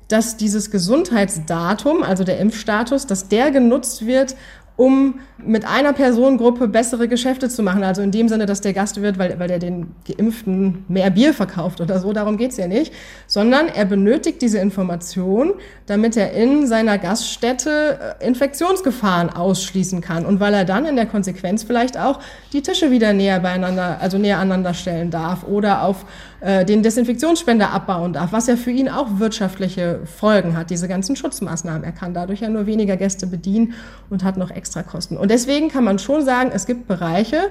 dass 0.07 0.37
dieses 0.37 0.69
Gesundheitsdatum, 0.69 2.03
also 2.03 2.23
der 2.23 2.39
Impfstatus, 2.39 3.07
dass 3.07 3.29
der 3.29 3.51
genutzt 3.51 4.05
wird, 4.05 4.35
um 4.75 5.19
mit 5.37 5.65
einer 5.65 5.93
Personengruppe 5.93 6.67
bessere 6.67 7.07
Geschäfte 7.07 7.49
zu 7.49 7.63
machen. 7.63 7.83
Also 7.83 8.01
in 8.01 8.11
dem 8.11 8.27
Sinne, 8.27 8.45
dass 8.45 8.61
der 8.61 8.73
Gastwirt, 8.73 9.17
weil, 9.19 9.37
weil 9.39 9.51
er 9.51 9.59
den 9.59 9.91
Geimpften 10.07 10.85
mehr 10.87 11.09
Bier 11.11 11.33
verkauft 11.33 11.81
oder 11.81 11.99
so, 11.99 12.13
darum 12.13 12.37
geht's 12.37 12.57
ja 12.57 12.67
nicht, 12.67 12.93
sondern 13.27 13.67
er 13.67 13.85
benötigt 13.85 14.41
diese 14.41 14.59
Information, 14.59 15.53
damit 15.85 16.17
er 16.17 16.31
in 16.31 16.65
seiner 16.65 16.97
Gaststätte 16.97 17.99
äh, 18.19 18.25
Infektionsgefahren 18.27 19.29
ausschließen 19.29 20.01
kann. 20.01 20.25
Und 20.25 20.39
weil 20.39 20.53
er 20.53 20.65
dann 20.65 20.85
in 20.85 20.95
der 20.95 21.05
Konsequenz 21.05 21.63
vielleicht 21.63 21.97
auch 21.97 22.19
die 22.51 22.61
Tische 22.61 22.89
wieder 22.89 23.13
näher 23.13 23.39
beieinander, 23.41 23.97
also 24.01 24.17
näher 24.17 24.39
aneinander 24.39 24.73
stellen 24.73 25.11
darf 25.11 25.43
oder 25.43 25.83
auf 25.83 26.05
äh, 26.43 26.65
den 26.65 26.83
Desinfektionsspender 26.83 27.71
abbauen 27.71 28.11
darf, 28.11 28.33
was 28.33 28.47
ja 28.47 28.57
für 28.57 28.71
ihn 28.71 28.89
auch 28.89 29.19
wirtschaftliche 29.19 30.01
Folgen 30.03 30.57
hat, 30.57 30.71
diese 30.71 30.89
ganzen 30.89 31.15
Schutzmaßnahmen. 31.15 31.85
Er 31.85 31.93
kann 31.93 32.13
dadurch 32.13 32.41
ja 32.41 32.49
nur 32.49 32.65
weniger 32.65 32.97
Gäste 32.97 33.27
bedienen 33.27 33.75
und 34.09 34.25
hat 34.25 34.35
noch 34.35 34.51
extra 34.51 34.83
Kosten. 34.83 35.15
Und 35.15 35.31
deswegen 35.31 35.69
kann 35.69 35.85
man 35.85 35.99
schon 35.99 36.25
sagen, 36.25 36.51
es 36.53 36.65
gibt 36.65 36.85
Bereiche, 36.85 37.49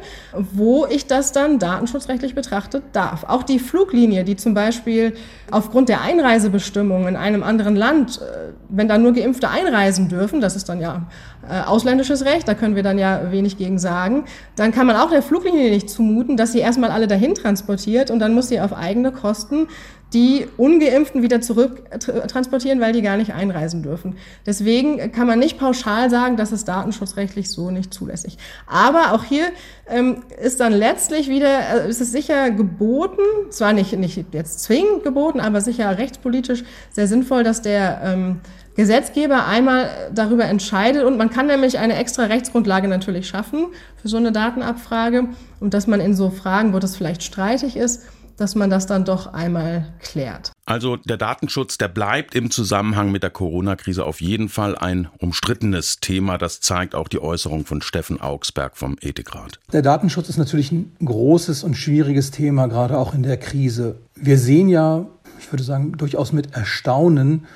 wo 0.52 0.84
ich 0.84 1.06
das 1.06 1.32
dann 1.32 1.58
datenschutzrechtlich 1.58 2.34
betrachtet 2.34 2.82
darf. 2.92 3.24
Auch 3.24 3.44
die 3.44 3.58
Fluglinie, 3.58 4.24
die 4.24 4.36
zum 4.36 4.52
Beispiel 4.52 5.14
aufgrund 5.50 5.88
der 5.88 6.02
Einreisebestimmungen 6.02 7.08
in 7.08 7.16
einem 7.16 7.42
anderen 7.42 7.76
Land, 7.76 8.20
äh, 8.20 8.52
wenn 8.68 8.88
da 8.88 8.98
nur 8.98 9.14
Geimpfte 9.14 9.48
einreisen 9.48 10.10
dürfen, 10.10 10.42
das 10.42 10.54
ist 10.54 10.68
dann 10.68 10.82
ja 10.82 11.06
ausländisches 11.48 12.24
Recht, 12.24 12.46
da 12.46 12.54
können 12.54 12.76
wir 12.76 12.82
dann 12.82 12.98
ja 12.98 13.32
wenig 13.32 13.58
gegen 13.58 13.78
sagen, 13.78 14.24
dann 14.56 14.72
kann 14.72 14.86
man 14.86 14.96
auch 14.96 15.10
der 15.10 15.22
Fluglinie 15.22 15.70
nicht 15.70 15.90
zumuten, 15.90 16.36
dass 16.36 16.52
sie 16.52 16.60
erstmal 16.60 16.90
alle 16.90 17.06
dahin 17.06 17.34
transportiert 17.34 18.10
und 18.10 18.18
dann 18.18 18.34
muss 18.34 18.48
sie 18.48 18.60
auf 18.60 18.72
eigene 18.72 19.12
Kosten 19.12 19.66
die 20.12 20.46
Ungeimpften 20.56 21.22
wieder 21.22 21.40
zurück 21.40 21.84
transportieren, 22.28 22.80
weil 22.80 22.92
die 22.92 23.02
gar 23.02 23.16
nicht 23.16 23.32
einreisen 23.32 23.82
dürfen. 23.82 24.16
Deswegen 24.44 25.12
kann 25.12 25.26
man 25.26 25.38
nicht 25.38 25.58
pauschal 25.58 26.10
sagen, 26.10 26.36
das 26.36 26.52
ist 26.52 26.68
datenschutzrechtlich 26.68 27.50
so 27.50 27.70
nicht 27.70 27.94
zulässig. 27.94 28.36
Aber 28.66 29.12
auch 29.12 29.24
hier 29.24 29.46
ähm, 29.88 30.22
ist 30.42 30.60
dann 30.60 30.72
letztlich 30.72 31.28
wieder, 31.28 31.84
äh, 31.84 31.88
ist 31.88 32.00
es 32.00 32.12
sicher 32.12 32.50
geboten, 32.50 33.22
zwar 33.50 33.72
nicht, 33.72 33.96
nicht 33.98 34.22
jetzt 34.32 34.60
zwingend 34.60 35.02
geboten, 35.02 35.40
aber 35.40 35.60
sicher 35.60 35.96
rechtspolitisch 35.96 36.64
sehr 36.90 37.06
sinnvoll, 37.06 37.42
dass 37.42 37.62
der 37.62 38.00
ähm, 38.04 38.40
Gesetzgeber 38.74 39.46
einmal 39.46 39.90
darüber 40.14 40.44
entscheidet 40.44 41.04
und 41.04 41.18
man 41.18 41.30
kann 41.30 41.46
nämlich 41.46 41.78
eine 41.78 41.96
extra 41.96 42.24
Rechtsgrundlage 42.24 42.88
natürlich 42.88 43.28
schaffen 43.28 43.66
für 44.00 44.08
so 44.08 44.16
eine 44.16 44.32
Datenabfrage 44.32 45.28
und 45.60 45.74
dass 45.74 45.86
man 45.86 46.00
in 46.00 46.14
so 46.14 46.30
Fragen, 46.30 46.72
wo 46.72 46.78
das 46.78 46.96
vielleicht 46.96 47.22
streitig 47.22 47.76
ist, 47.76 48.02
dass 48.36 48.54
man 48.54 48.70
das 48.70 48.86
dann 48.86 49.04
doch 49.04 49.32
einmal 49.32 49.92
klärt. 50.00 50.52
Also 50.64 50.96
der 50.96 51.16
Datenschutz, 51.16 51.76
der 51.76 51.88
bleibt 51.88 52.34
im 52.34 52.50
Zusammenhang 52.50 53.12
mit 53.12 53.22
der 53.22 53.30
Corona-Krise 53.30 54.04
auf 54.04 54.20
jeden 54.20 54.48
Fall 54.48 54.76
ein 54.76 55.08
umstrittenes 55.18 56.00
Thema. 56.00 56.38
Das 56.38 56.60
zeigt 56.60 56.94
auch 56.94 57.08
die 57.08 57.20
Äußerung 57.20 57.66
von 57.66 57.82
Steffen 57.82 58.20
Augsberg 58.20 58.76
vom 58.76 58.96
Ethikrat. 59.00 59.60
Der 59.72 59.82
Datenschutz 59.82 60.28
ist 60.28 60.38
natürlich 60.38 60.72
ein 60.72 60.92
großes 61.04 61.62
und 61.62 61.74
schwieriges 61.74 62.30
Thema, 62.30 62.68
gerade 62.68 62.96
auch 62.98 63.14
in 63.14 63.22
der 63.22 63.36
Krise. 63.36 63.96
Wir 64.14 64.38
sehen 64.38 64.68
ja, 64.68 65.06
ich 65.38 65.52
würde 65.52 65.64
sagen, 65.64 65.92
durchaus 65.92 66.32
mit 66.32 66.54
Erstaunen, 66.54 67.46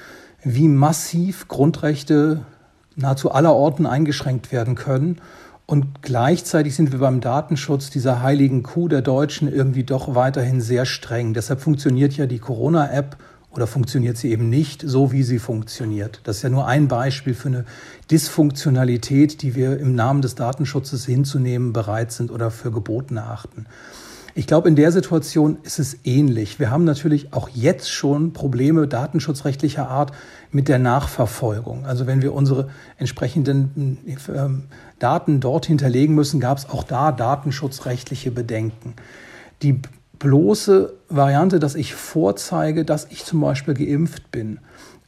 wie 0.48 0.68
massiv 0.68 1.48
Grundrechte 1.48 2.42
nahezu 2.94 3.32
aller 3.32 3.52
Orten 3.52 3.85
eingeschränkt 3.85 4.52
werden 4.52 4.76
können. 4.76 5.16
Und 5.66 6.02
gleichzeitig 6.02 6.76
sind 6.76 6.92
wir 6.92 7.00
beim 7.00 7.20
Datenschutz 7.20 7.90
dieser 7.90 8.22
heiligen 8.22 8.62
Kuh 8.62 8.87
der 8.87 9.02
Deutschen 9.02 9.52
irgendwie 9.52 9.82
doch 9.82 10.14
weiterhin 10.14 10.61
sehr 10.61 10.87
streng. 10.87 11.35
Deshalb 11.35 11.61
funktioniert 11.61 12.16
ja 12.16 12.26
die 12.26 12.38
Corona-App 12.38 13.16
oder 13.50 13.66
funktioniert 13.66 14.18
sie 14.18 14.30
eben 14.30 14.48
nicht 14.48 14.85
so, 14.87 15.11
wie 15.11 15.24
sie 15.24 15.40
funktioniert. 15.40 16.20
Das 16.22 16.37
ist 16.37 16.42
ja 16.42 16.48
nur 16.48 16.68
ein 16.68 16.87
Beispiel 16.87 17.35
für 17.35 17.48
eine 17.48 17.64
Dysfunktionalität, 18.09 19.42
die 19.42 19.56
wir 19.56 19.80
im 19.80 19.96
Namen 19.96 20.22
des 20.22 20.37
Datenschutzes 20.37 21.06
hinzunehmen 21.06 21.72
bereit 21.72 22.12
sind 22.12 22.30
oder 22.30 22.52
für 22.52 22.70
geboten 22.70 23.16
erachten. 23.16 23.66
Ich 24.38 24.46
glaube, 24.46 24.68
in 24.68 24.77
der 24.77 24.92
Situation 24.92 25.57
ist 25.62 25.79
es 25.79 25.96
ähnlich. 26.05 26.61
Wir 26.61 26.70
haben 26.70 26.85
natürlich 26.85 27.33
auch 27.33 27.49
jetzt 27.49 27.90
schon 27.90 28.35
Probleme 28.35 28.87
datenschutzrechtlicher 28.87 29.88
Art 29.88 30.12
mit 30.53 30.68
der 30.68 30.79
Nachverfolgung. 30.79 31.87
Also 31.87 32.07
wenn 32.07 32.20
wir 32.20 32.35
unsere 32.35 32.68
entsprechenden 32.99 33.96
ähm, 34.29 34.64
Daten 34.99 35.40
dort 35.40 35.64
hinterlegen 35.64 36.14
müssen, 36.14 36.38
gab 36.38 36.59
es 36.59 36.68
auch 36.68 36.85
da 36.85 37.12
datenschutzrechtliche 37.12 38.31
Bedenken. 38.31 38.92
Die 39.62 39.81
bloße 40.18 40.92
Variante, 41.09 41.59
dass 41.59 41.74
ich 41.74 41.94
vorzeige, 41.94 42.85
dass 42.85 43.07
ich 43.11 43.24
zum 43.24 43.40
Beispiel 43.40 43.74
geimpft 43.74 44.31
bin, 44.31 44.59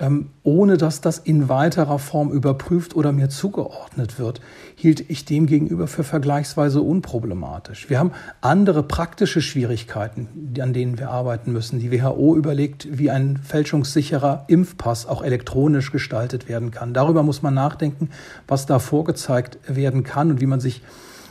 ähm, 0.00 0.30
ohne 0.44 0.76
dass 0.76 1.00
das 1.00 1.18
in 1.18 1.48
weiterer 1.48 1.98
Form 1.98 2.30
überprüft 2.30 2.94
oder 2.94 3.10
mir 3.10 3.28
zugeordnet 3.28 4.18
wird, 4.18 4.40
hielt 4.76 5.10
ich 5.10 5.24
dem 5.24 5.46
gegenüber 5.46 5.88
für 5.88 6.04
vergleichsweise 6.04 6.82
unproblematisch. 6.82 7.90
Wir 7.90 7.98
haben 7.98 8.12
andere 8.40 8.84
praktische 8.84 9.40
Schwierigkeiten, 9.40 10.28
an 10.60 10.72
denen 10.72 10.98
wir 10.98 11.10
arbeiten 11.10 11.52
müssen. 11.52 11.80
Die 11.80 11.90
WHO 11.90 12.36
überlegt, 12.36 12.86
wie 12.96 13.10
ein 13.10 13.38
fälschungssicherer 13.38 14.44
Impfpass 14.46 15.06
auch 15.06 15.22
elektronisch 15.22 15.90
gestaltet 15.90 16.48
werden 16.48 16.70
kann. 16.70 16.94
Darüber 16.94 17.24
muss 17.24 17.42
man 17.42 17.54
nachdenken, 17.54 18.10
was 18.46 18.66
da 18.66 18.78
vorgezeigt 18.78 19.58
werden 19.66 20.04
kann 20.04 20.30
und 20.30 20.40
wie 20.40 20.46
man 20.46 20.60
sich 20.60 20.82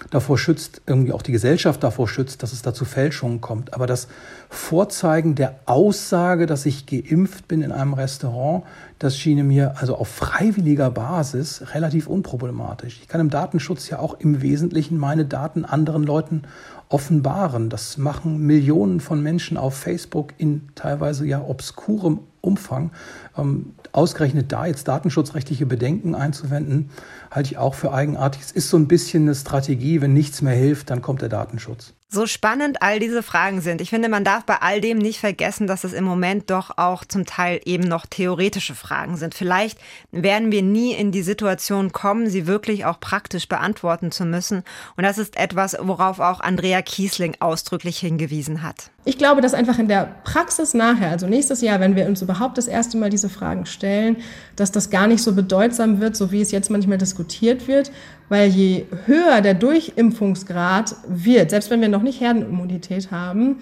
davor 0.10 0.38
schützt, 0.38 0.82
irgendwie 0.86 1.12
auch 1.12 1.22
die 1.22 1.32
Gesellschaft 1.32 1.84
davor 1.84 2.08
schützt, 2.08 2.44
dass 2.44 2.54
es 2.54 2.62
da 2.62 2.74
zu 2.74 2.86
Fälschungen 2.86 3.42
kommt. 3.42 3.74
Aber 3.74 3.88
das 3.88 4.08
Vorzeigen 4.50 5.36
der 5.36 5.60
Aussage, 5.66 6.46
dass 6.46 6.66
ich 6.66 6.86
geimpft 6.86 7.48
bin 7.48 7.62
in 7.62 7.72
einem 7.72 7.94
Restaurant, 7.94 8.64
das 9.00 9.18
schien 9.18 9.46
mir 9.46 9.76
also 9.78 9.96
auf 9.96 10.08
freiwilliger 10.08 10.90
Basis 10.90 11.64
relativ 11.74 12.08
unproblematisch. 12.08 13.00
Ich 13.02 13.08
kann 13.08 13.22
im 13.22 13.30
Datenschutz 13.30 13.90
ja 13.90 14.00
auch 14.00 14.20
im 14.20 14.42
Wesentlichen 14.42 14.98
meine 14.98 15.26
Daten 15.26 15.66
anderen 15.66 16.04
Leuten 16.04 16.44
offenbaren. 16.90 17.70
Das 17.70 17.98
machen 17.98 18.40
Millionen 18.40 19.00
von 19.00 19.22
Menschen 19.22 19.58
auf 19.58 19.76
Facebook 19.76 20.34
in 20.38 20.70
teilweise 20.76 21.26
ja 21.26 21.42
obskurem 21.42 22.20
Umfang. 22.42 22.92
Ähm, 23.38 23.74
ausgerechnet 23.92 24.52
da 24.52 24.66
jetzt 24.66 24.88
datenschutzrechtliche 24.88 25.66
Bedenken 25.66 26.16
einzuwenden, 26.16 26.90
halte 27.32 27.52
ich 27.52 27.58
auch 27.58 27.74
für 27.74 27.94
eigenartig. 27.94 28.42
Es 28.42 28.52
ist 28.52 28.70
so 28.70 28.78
ein 28.78 28.88
bisschen 28.88 29.24
eine 29.24 29.36
Strategie, 29.36 30.02
wenn 30.02 30.14
nichts 30.14 30.42
mehr 30.42 30.56
hilft, 30.56 30.90
dann 30.90 31.02
kommt 31.02 31.22
der 31.22 31.30
Datenschutz. 31.30 31.94
So 32.10 32.26
spannend 32.26 32.82
all 32.82 33.00
diese 33.00 33.22
Fragen 33.22 33.60
sind. 33.60 33.82
Ich 33.82 33.90
finde, 33.90 34.08
man 34.08 34.24
darf 34.24 34.46
bei 34.46 34.62
all 34.62 34.80
dem 34.80 34.98
nicht 34.98 35.20
vergessen, 35.20 35.68
dass 35.68 35.84
es 35.84 35.92
im 35.92 36.06
Moment 36.06 36.50
doch 36.50 36.78
auch 36.78 37.04
zum 37.04 37.26
Teil 37.26 37.60
eben 37.66 37.84
noch 37.84 38.06
theoretische 38.06 38.76
Fragen 38.76 39.18
sind. 39.18 39.36
Vielleicht 39.36 39.78
werden 40.14 40.50
wir 40.50 40.62
nie 40.62 40.94
in 40.94 41.12
die 41.12 41.22
Situation 41.22 41.92
kommen, 41.92 42.30
sie 42.30 42.48
wirklich 42.48 42.86
auch 42.86 43.02
praktisch 43.02 43.50
beantworten 43.50 44.14
zu 44.14 44.24
müssen. 44.24 44.64
Und 44.96 45.04
das 45.04 45.18
ist 45.18 45.36
etwas, 45.36 45.76
worauf 45.82 46.22
auch 46.22 46.40
Andrea 46.40 46.82
Kiesling 46.82 47.36
ausdrücklich 47.42 48.00
hingewiesen 48.00 48.64
hat. 48.64 48.90
Ich 49.08 49.18
glaube, 49.18 49.40
dass 49.40 49.54
einfach 49.54 49.80
in 49.80 49.88
der 49.88 50.16
Praxis 50.26 50.74
nachher, 50.74 51.12
also 51.12 51.28
nächstes 51.28 51.62
Jahr, 51.62 51.80
wenn 51.80 51.96
wir 51.96 52.08
uns 52.08 52.22
überhaupt 52.22 52.58
das 52.58 52.68
erste 52.68 52.98
Mal 52.98 53.10
diese 53.10 53.30
Fragen 53.30 53.66
stellen, 53.66 54.18
dass 54.58 54.74
das 54.74 54.90
gar 54.90 55.08
nicht 55.08 55.24
so 55.24 55.32
bedeutsam 55.34 56.02
wird, 56.02 56.18
so 56.18 56.34
wie 56.34 56.42
es 56.42 56.52
jetzt 56.52 56.70
manchmal 56.70 56.98
diskutiert 56.98 57.70
wird, 57.70 57.90
weil 58.28 58.50
je 58.50 58.84
höher 59.06 59.40
der 59.40 59.54
Durchimpfungsgrad 59.54 60.94
wird, 61.08 61.52
selbst 61.52 61.70
wenn 61.70 61.80
wir 61.80 61.88
noch 61.88 62.02
nicht 62.02 62.20
Herdenimmunität 62.20 63.10
haben, 63.10 63.60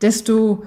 desto 0.00 0.64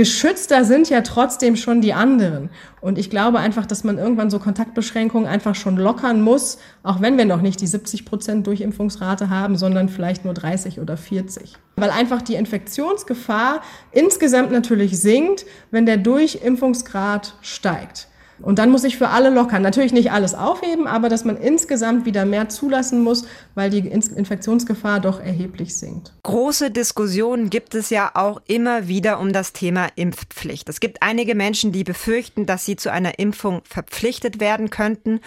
geschützter 0.00 0.64
sind 0.64 0.88
ja 0.88 1.02
trotzdem 1.02 1.56
schon 1.56 1.82
die 1.82 1.92
anderen. 1.92 2.48
Und 2.80 2.96
ich 2.96 3.10
glaube 3.10 3.38
einfach, 3.38 3.66
dass 3.66 3.84
man 3.84 3.98
irgendwann 3.98 4.30
so 4.30 4.38
Kontaktbeschränkungen 4.38 5.28
einfach 5.28 5.54
schon 5.54 5.76
lockern 5.76 6.22
muss, 6.22 6.56
auch 6.82 7.02
wenn 7.02 7.18
wir 7.18 7.26
noch 7.26 7.42
nicht 7.42 7.60
die 7.60 7.66
70 7.66 8.06
Prozent 8.06 8.46
Durchimpfungsrate 8.46 9.28
haben, 9.28 9.58
sondern 9.58 9.90
vielleicht 9.90 10.24
nur 10.24 10.32
30 10.32 10.80
oder 10.80 10.96
40. 10.96 11.52
Weil 11.76 11.90
einfach 11.90 12.22
die 12.22 12.36
Infektionsgefahr 12.36 13.60
insgesamt 13.92 14.52
natürlich 14.52 14.98
sinkt, 14.98 15.44
wenn 15.70 15.84
der 15.84 15.98
Durchimpfungsgrad 15.98 17.34
steigt. 17.42 18.08
Und 18.42 18.58
dann 18.58 18.70
muss 18.70 18.84
ich 18.84 18.96
für 18.96 19.08
alle 19.08 19.30
lockern. 19.30 19.62
Natürlich 19.62 19.92
nicht 19.92 20.12
alles 20.12 20.34
aufheben, 20.34 20.86
aber 20.86 21.08
dass 21.08 21.24
man 21.24 21.36
insgesamt 21.36 22.06
wieder 22.06 22.24
mehr 22.24 22.48
zulassen 22.48 23.02
muss, 23.02 23.26
weil 23.54 23.70
die 23.70 23.80
Infektionsgefahr 23.80 25.00
doch 25.00 25.20
erheblich 25.20 25.76
sinkt. 25.76 26.12
Große 26.22 26.70
Diskussionen 26.70 27.50
gibt 27.50 27.74
es 27.74 27.90
ja 27.90 28.10
auch 28.14 28.40
immer 28.46 28.88
wieder 28.88 29.20
um 29.20 29.32
das 29.32 29.52
Thema 29.52 29.88
Impfpflicht. 29.96 30.68
Es 30.68 30.80
gibt 30.80 31.02
einige 31.02 31.34
Menschen, 31.34 31.72
die 31.72 31.84
befürchten, 31.84 32.46
dass 32.46 32.64
sie 32.64 32.76
zu 32.76 32.90
einer 32.90 33.18
Impfung 33.18 33.62
verpflichtet 33.64 34.40
werden 34.40 34.70
könnten. 34.70 35.20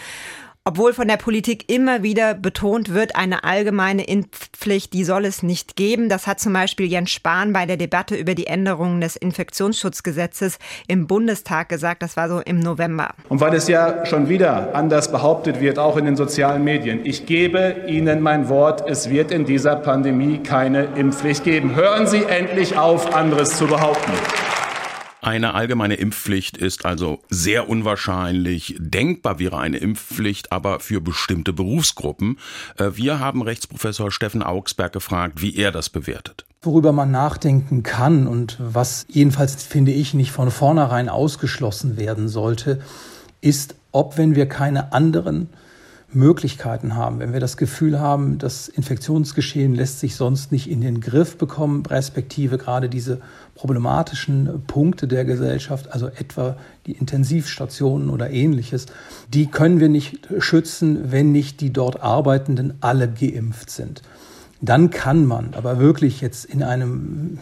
Obwohl 0.65 0.93
von 0.93 1.10
der 1.10 1.17
Politik 1.17 1.69
immer 1.69 2.04
wieder 2.04 2.36
betont 2.36 2.93
wird, 2.93 3.17
eine 3.17 3.43
allgemeine 3.43 4.06
Impfpflicht, 4.06 4.93
die 4.93 5.04
soll 5.04 5.26
es 5.26 5.43
nicht 5.43 5.76
geben. 5.76 6.08
Das 6.08 6.26
hat 6.26 6.39
zum 6.39 6.54
Beispiel 6.54 6.86
Jens 6.86 7.12
Spahn 7.12 7.52
bei 7.52 7.65
der 7.65 7.76
Debatte 7.76 8.15
über 8.15 8.34
die 8.34 8.47
Änderungen 8.47 9.02
des 9.02 9.17
Infektionsschutzgesetzes 9.17 10.60
im 10.88 11.06
Bundestag 11.06 11.67
gesagt. 11.67 12.02
Das 12.02 12.15
war 12.15 12.30
so 12.30 12.39
im 12.39 12.60
November. 12.60 13.10
Und 13.28 13.41
weil 13.41 13.54
es 13.56 13.67
ja 13.67 14.06
schon 14.06 14.30
wieder 14.30 14.73
anders 14.73 15.12
behauptet 15.12 15.60
wird, 15.60 15.80
auch 15.80 15.97
in 15.97 16.06
den 16.06 16.15
sozialen 16.15 16.63
Medien, 16.63 17.02
ich 17.06 17.26
gebe 17.26 17.84
Ihnen 17.88 18.21
mein 18.21 18.47
Wort, 18.47 18.89
es 18.89 19.10
wird 19.10 19.32
in 19.34 19.43
dieser 19.43 19.76
Pandemie 19.76 20.38
keine 20.38 20.86
Impfpflicht 20.95 21.43
geben. 21.43 21.76
Hören 21.76 22.08
Sie 22.08 22.23
endlich 22.23 22.78
auf, 22.78 23.13
anderes 23.13 23.58
zu 23.58 23.67
behaupten. 23.67 24.13
Eine 25.23 25.53
allgemeine 25.53 25.95
Impfpflicht 25.95 26.57
ist 26.57 26.83
also 26.83 27.21
sehr 27.29 27.69
unwahrscheinlich. 27.69 28.75
Denkbar 28.77 29.39
wäre 29.39 29.57
eine 29.57 29.77
Impfpflicht 29.77 30.51
aber 30.51 30.81
für 30.81 30.99
bestimmte 30.99 31.53
Berufsgruppen. 31.53 32.39
Äh, 32.77 32.89
wir 32.95 33.19
haben 33.21 33.41
Rechtsprofessor 33.41 34.12
Steffen 34.12 34.43
Augsberg 34.43 34.91
gefragt, 34.91 35.41
wie 35.41 35.55
er 35.55 35.71
das 35.71 35.89
bewertet. 35.89 36.45
Worüber 36.62 36.91
man 36.91 37.12
nachdenken 37.12 37.83
kann 37.83 38.27
und 38.27 38.57
was 38.59 39.05
jedenfalls, 39.07 39.63
finde 39.63 39.93
ich, 39.93 40.13
nicht 40.13 40.33
von 40.33 40.51
vornherein 40.51 41.07
ausgeschlossen 41.07 41.95
werden 41.95 42.27
sollte, 42.27 42.81
ist, 43.39 43.75
ob 43.93 44.17
wenn 44.17 44.36
wir 44.36 44.47
keine 44.47 44.91
anderen 44.91 45.47
Möglichkeiten 46.15 46.95
haben, 46.95 47.19
wenn 47.19 47.33
wir 47.33 47.39
das 47.39 47.57
Gefühl 47.57 47.99
haben, 47.99 48.38
das 48.38 48.67
Infektionsgeschehen 48.67 49.73
lässt 49.73 49.99
sich 49.99 50.15
sonst 50.15 50.51
nicht 50.51 50.69
in 50.69 50.81
den 50.81 51.01
Griff 51.01 51.38
bekommen, 51.38 51.86
respektive 51.86 52.57
gerade 52.57 52.89
diese 52.89 53.21
problematischen 53.55 54.63
Punkte 54.67 55.07
der 55.07 55.25
Gesellschaft, 55.25 55.91
also 55.91 56.07
etwa 56.07 56.57
die 56.85 56.93
Intensivstationen 56.93 58.09
oder 58.09 58.29
ähnliches, 58.29 58.87
die 59.29 59.47
können 59.47 59.79
wir 59.79 59.89
nicht 59.89 60.27
schützen, 60.39 61.11
wenn 61.11 61.31
nicht 61.31 61.61
die 61.61 61.71
dort 61.71 62.01
Arbeitenden 62.01 62.73
alle 62.81 63.07
geimpft 63.07 63.69
sind 63.69 64.01
dann 64.65 64.91
kann 64.91 65.26
man, 65.26 65.56
aber 65.56 65.78
wirklich 65.78 66.21
jetzt 66.21 66.45
in 66.45 66.63
einem 66.63 67.38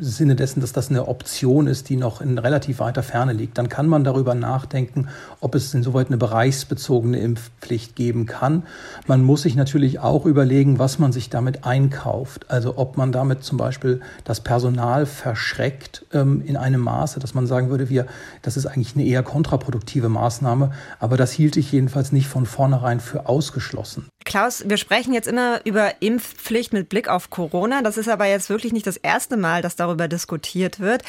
Sinne 0.00 0.34
dessen, 0.34 0.62
dass 0.62 0.72
das 0.72 0.88
eine 0.88 1.06
Option 1.06 1.66
ist, 1.66 1.90
die 1.90 1.96
noch 1.96 2.22
in 2.22 2.38
relativ 2.38 2.78
weiter 2.78 3.02
Ferne 3.02 3.34
liegt, 3.34 3.58
dann 3.58 3.68
kann 3.68 3.86
man 3.86 4.02
darüber 4.02 4.34
nachdenken, 4.34 5.08
ob 5.40 5.54
es 5.54 5.74
insoweit 5.74 6.06
eine 6.06 6.16
bereichsbezogene 6.16 7.18
Impfpflicht 7.18 7.96
geben 7.96 8.24
kann. 8.24 8.62
Man 9.06 9.24
muss 9.24 9.42
sich 9.42 9.56
natürlich 9.56 9.98
auch 9.98 10.24
überlegen, 10.24 10.78
was 10.78 10.98
man 10.98 11.12
sich 11.12 11.28
damit 11.28 11.64
einkauft. 11.64 12.46
Also 12.48 12.78
ob 12.78 12.96
man 12.96 13.12
damit 13.12 13.44
zum 13.44 13.58
Beispiel 13.58 14.00
das 14.24 14.40
Personal 14.40 15.04
verschreckt 15.04 16.06
ähm, 16.14 16.42
in 16.46 16.56
einem 16.56 16.80
Maße, 16.80 17.20
dass 17.20 17.34
man 17.34 17.46
sagen 17.46 17.68
würde, 17.68 17.90
wir, 17.90 18.06
das 18.40 18.56
ist 18.56 18.64
eigentlich 18.64 18.94
eine 18.94 19.04
eher 19.04 19.22
kontraproduktive 19.22 20.08
Maßnahme, 20.08 20.72
aber 20.98 21.18
das 21.18 21.30
hielt 21.30 21.58
ich 21.58 21.72
jedenfalls 21.72 22.10
nicht 22.10 22.26
von 22.26 22.46
vornherein 22.46 23.00
für 23.00 23.28
ausgeschlossen. 23.28 24.06
Klaus, 24.24 24.64
wir 24.66 24.78
sprechen 24.78 25.12
jetzt 25.12 25.28
immer 25.28 25.60
über 25.64 26.00
Impfpflicht 26.00 26.37
mit 26.72 26.88
Blick 26.88 27.08
auf 27.08 27.30
Corona. 27.30 27.82
Das 27.82 27.96
ist 27.96 28.08
aber 28.08 28.26
jetzt 28.26 28.50
wirklich 28.50 28.72
nicht 28.72 28.86
das 28.86 28.96
erste 28.96 29.36
Mal, 29.36 29.62
dass 29.62 29.76
darüber 29.76 30.08
diskutiert 30.08 30.80
wird. 30.80 31.02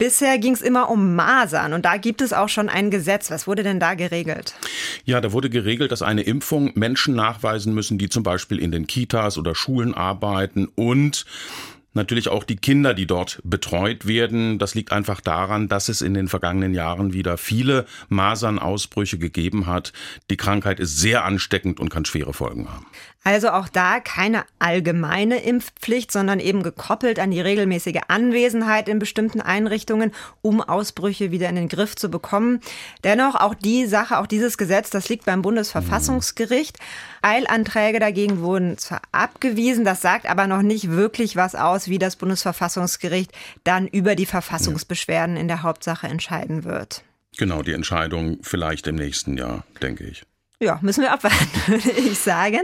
Bisher 0.00 0.38
ging 0.38 0.54
es 0.54 0.62
immer 0.62 0.88
um 0.88 1.14
Masern 1.14 1.74
und 1.74 1.84
da 1.84 1.98
gibt 1.98 2.22
es 2.22 2.32
auch 2.32 2.48
schon 2.48 2.70
ein 2.70 2.90
Gesetz. 2.90 3.30
Was 3.30 3.46
wurde 3.46 3.62
denn 3.62 3.78
da 3.80 3.92
geregelt? 3.92 4.54
Ja, 5.04 5.20
da 5.20 5.32
wurde 5.32 5.50
geregelt, 5.50 5.92
dass 5.92 6.00
eine 6.00 6.22
Impfung 6.22 6.72
Menschen 6.74 7.14
nachweisen 7.14 7.74
müssen, 7.74 7.98
die 7.98 8.08
zum 8.08 8.22
Beispiel 8.22 8.58
in 8.58 8.72
den 8.72 8.86
Kitas 8.86 9.36
oder 9.36 9.54
Schulen 9.54 9.92
arbeiten 9.92 10.68
und 10.74 11.26
Natürlich 11.92 12.28
auch 12.28 12.44
die 12.44 12.56
Kinder, 12.56 12.94
die 12.94 13.06
dort 13.06 13.40
betreut 13.42 14.06
werden. 14.06 14.58
Das 14.58 14.76
liegt 14.76 14.92
einfach 14.92 15.20
daran, 15.20 15.66
dass 15.66 15.88
es 15.88 16.02
in 16.02 16.14
den 16.14 16.28
vergangenen 16.28 16.72
Jahren 16.72 17.12
wieder 17.12 17.36
viele 17.36 17.84
Masernausbrüche 18.08 19.18
gegeben 19.18 19.66
hat. 19.66 19.92
Die 20.30 20.36
Krankheit 20.36 20.78
ist 20.78 20.98
sehr 20.98 21.24
ansteckend 21.24 21.80
und 21.80 21.88
kann 21.88 22.04
schwere 22.04 22.32
Folgen 22.32 22.68
haben. 22.68 22.86
Also 23.22 23.50
auch 23.50 23.68
da 23.68 24.00
keine 24.00 24.44
allgemeine 24.58 25.42
Impfpflicht, 25.42 26.10
sondern 26.10 26.40
eben 26.40 26.62
gekoppelt 26.62 27.18
an 27.18 27.30
die 27.30 27.42
regelmäßige 27.42 28.00
Anwesenheit 28.08 28.88
in 28.88 28.98
bestimmten 28.98 29.42
Einrichtungen, 29.42 30.12
um 30.40 30.62
Ausbrüche 30.62 31.30
wieder 31.30 31.50
in 31.50 31.56
den 31.56 31.68
Griff 31.68 31.96
zu 31.96 32.10
bekommen. 32.10 32.60
Dennoch 33.04 33.34
auch 33.34 33.54
die 33.54 33.84
Sache, 33.84 34.18
auch 34.18 34.26
dieses 34.26 34.56
Gesetz, 34.56 34.88
das 34.88 35.10
liegt 35.10 35.26
beim 35.26 35.42
Bundesverfassungsgericht. 35.42 36.78
Eilanträge 37.20 38.00
dagegen 38.00 38.40
wurden 38.40 38.78
zwar 38.78 39.02
abgewiesen, 39.12 39.84
das 39.84 40.00
sagt 40.00 40.24
aber 40.24 40.46
noch 40.46 40.62
nicht 40.62 40.90
wirklich 40.90 41.36
was 41.36 41.54
aus, 41.54 41.79
wie 41.88 41.98
das 41.98 42.16
Bundesverfassungsgericht 42.16 43.32
dann 43.64 43.86
über 43.86 44.14
die 44.14 44.26
Verfassungsbeschwerden 44.26 45.36
in 45.36 45.48
der 45.48 45.62
Hauptsache 45.62 46.06
entscheiden 46.06 46.64
wird. 46.64 47.02
Genau, 47.36 47.62
die 47.62 47.72
Entscheidung 47.72 48.38
vielleicht 48.42 48.86
im 48.86 48.96
nächsten 48.96 49.36
Jahr, 49.36 49.64
denke 49.82 50.04
ich. 50.04 50.24
Ja, 50.62 50.78
müssen 50.82 51.00
wir 51.00 51.10
abwarten, 51.10 51.48
würde 51.68 51.90
ich 51.92 52.18
sagen. 52.18 52.60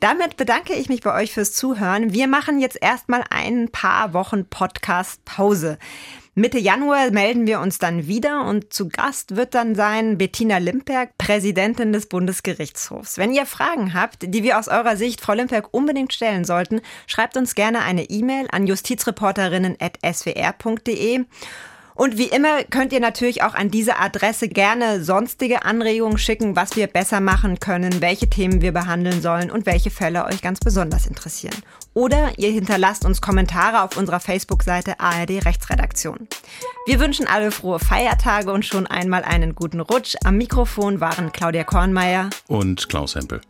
Damit 0.00 0.36
bedanke 0.36 0.74
ich 0.74 0.88
mich 0.88 1.02
bei 1.02 1.14
euch 1.14 1.32
fürs 1.32 1.52
Zuhören. 1.52 2.12
Wir 2.12 2.26
machen 2.26 2.58
jetzt 2.58 2.82
erstmal 2.82 3.22
ein 3.30 3.68
paar 3.68 4.12
Wochen 4.12 4.46
Podcast-Pause. 4.46 5.78
Mitte 6.34 6.58
Januar 6.58 7.12
melden 7.12 7.46
wir 7.46 7.60
uns 7.60 7.78
dann 7.78 8.08
wieder 8.08 8.44
und 8.46 8.72
zu 8.72 8.88
Gast 8.88 9.36
wird 9.36 9.54
dann 9.54 9.76
sein 9.76 10.18
Bettina 10.18 10.58
Limperg, 10.58 11.16
Präsidentin 11.16 11.92
des 11.92 12.06
Bundesgerichtshofs. 12.06 13.18
Wenn 13.18 13.32
ihr 13.32 13.46
Fragen 13.46 13.94
habt, 13.94 14.34
die 14.34 14.42
wir 14.42 14.58
aus 14.58 14.66
eurer 14.66 14.96
Sicht 14.96 15.20
Frau 15.20 15.34
Limperg 15.34 15.68
unbedingt 15.70 16.12
stellen 16.12 16.44
sollten, 16.44 16.80
schreibt 17.06 17.36
uns 17.36 17.54
gerne 17.54 17.82
eine 17.82 18.10
E-Mail 18.10 18.48
an 18.50 18.66
justizreporterinnen.swr.de. 18.66 21.24
Und 22.02 22.18
wie 22.18 22.26
immer 22.26 22.64
könnt 22.64 22.92
ihr 22.92 22.98
natürlich 22.98 23.44
auch 23.44 23.54
an 23.54 23.70
diese 23.70 23.96
Adresse 23.96 24.48
gerne 24.48 25.04
sonstige 25.04 25.64
Anregungen 25.64 26.18
schicken, 26.18 26.56
was 26.56 26.74
wir 26.74 26.88
besser 26.88 27.20
machen 27.20 27.60
können, 27.60 28.00
welche 28.00 28.28
Themen 28.28 28.60
wir 28.60 28.72
behandeln 28.72 29.22
sollen 29.22 29.52
und 29.52 29.66
welche 29.66 29.90
Fälle 29.90 30.24
euch 30.24 30.42
ganz 30.42 30.58
besonders 30.58 31.06
interessieren. 31.06 31.54
Oder 31.94 32.36
ihr 32.38 32.50
hinterlasst 32.50 33.04
uns 33.04 33.20
Kommentare 33.20 33.82
auf 33.84 33.96
unserer 33.96 34.18
Facebook-Seite 34.18 34.98
ARD 34.98 35.46
Rechtsredaktion. 35.46 36.26
Wir 36.86 36.98
wünschen 36.98 37.28
alle 37.28 37.52
frohe 37.52 37.78
Feiertage 37.78 38.50
und 38.50 38.66
schon 38.66 38.88
einmal 38.88 39.22
einen 39.22 39.54
guten 39.54 39.78
Rutsch. 39.78 40.16
Am 40.24 40.36
Mikrofon 40.38 41.00
waren 41.00 41.30
Claudia 41.30 41.62
Kornmeier 41.62 42.30
und 42.48 42.88
Klaus 42.88 43.14
Hempel. 43.14 43.42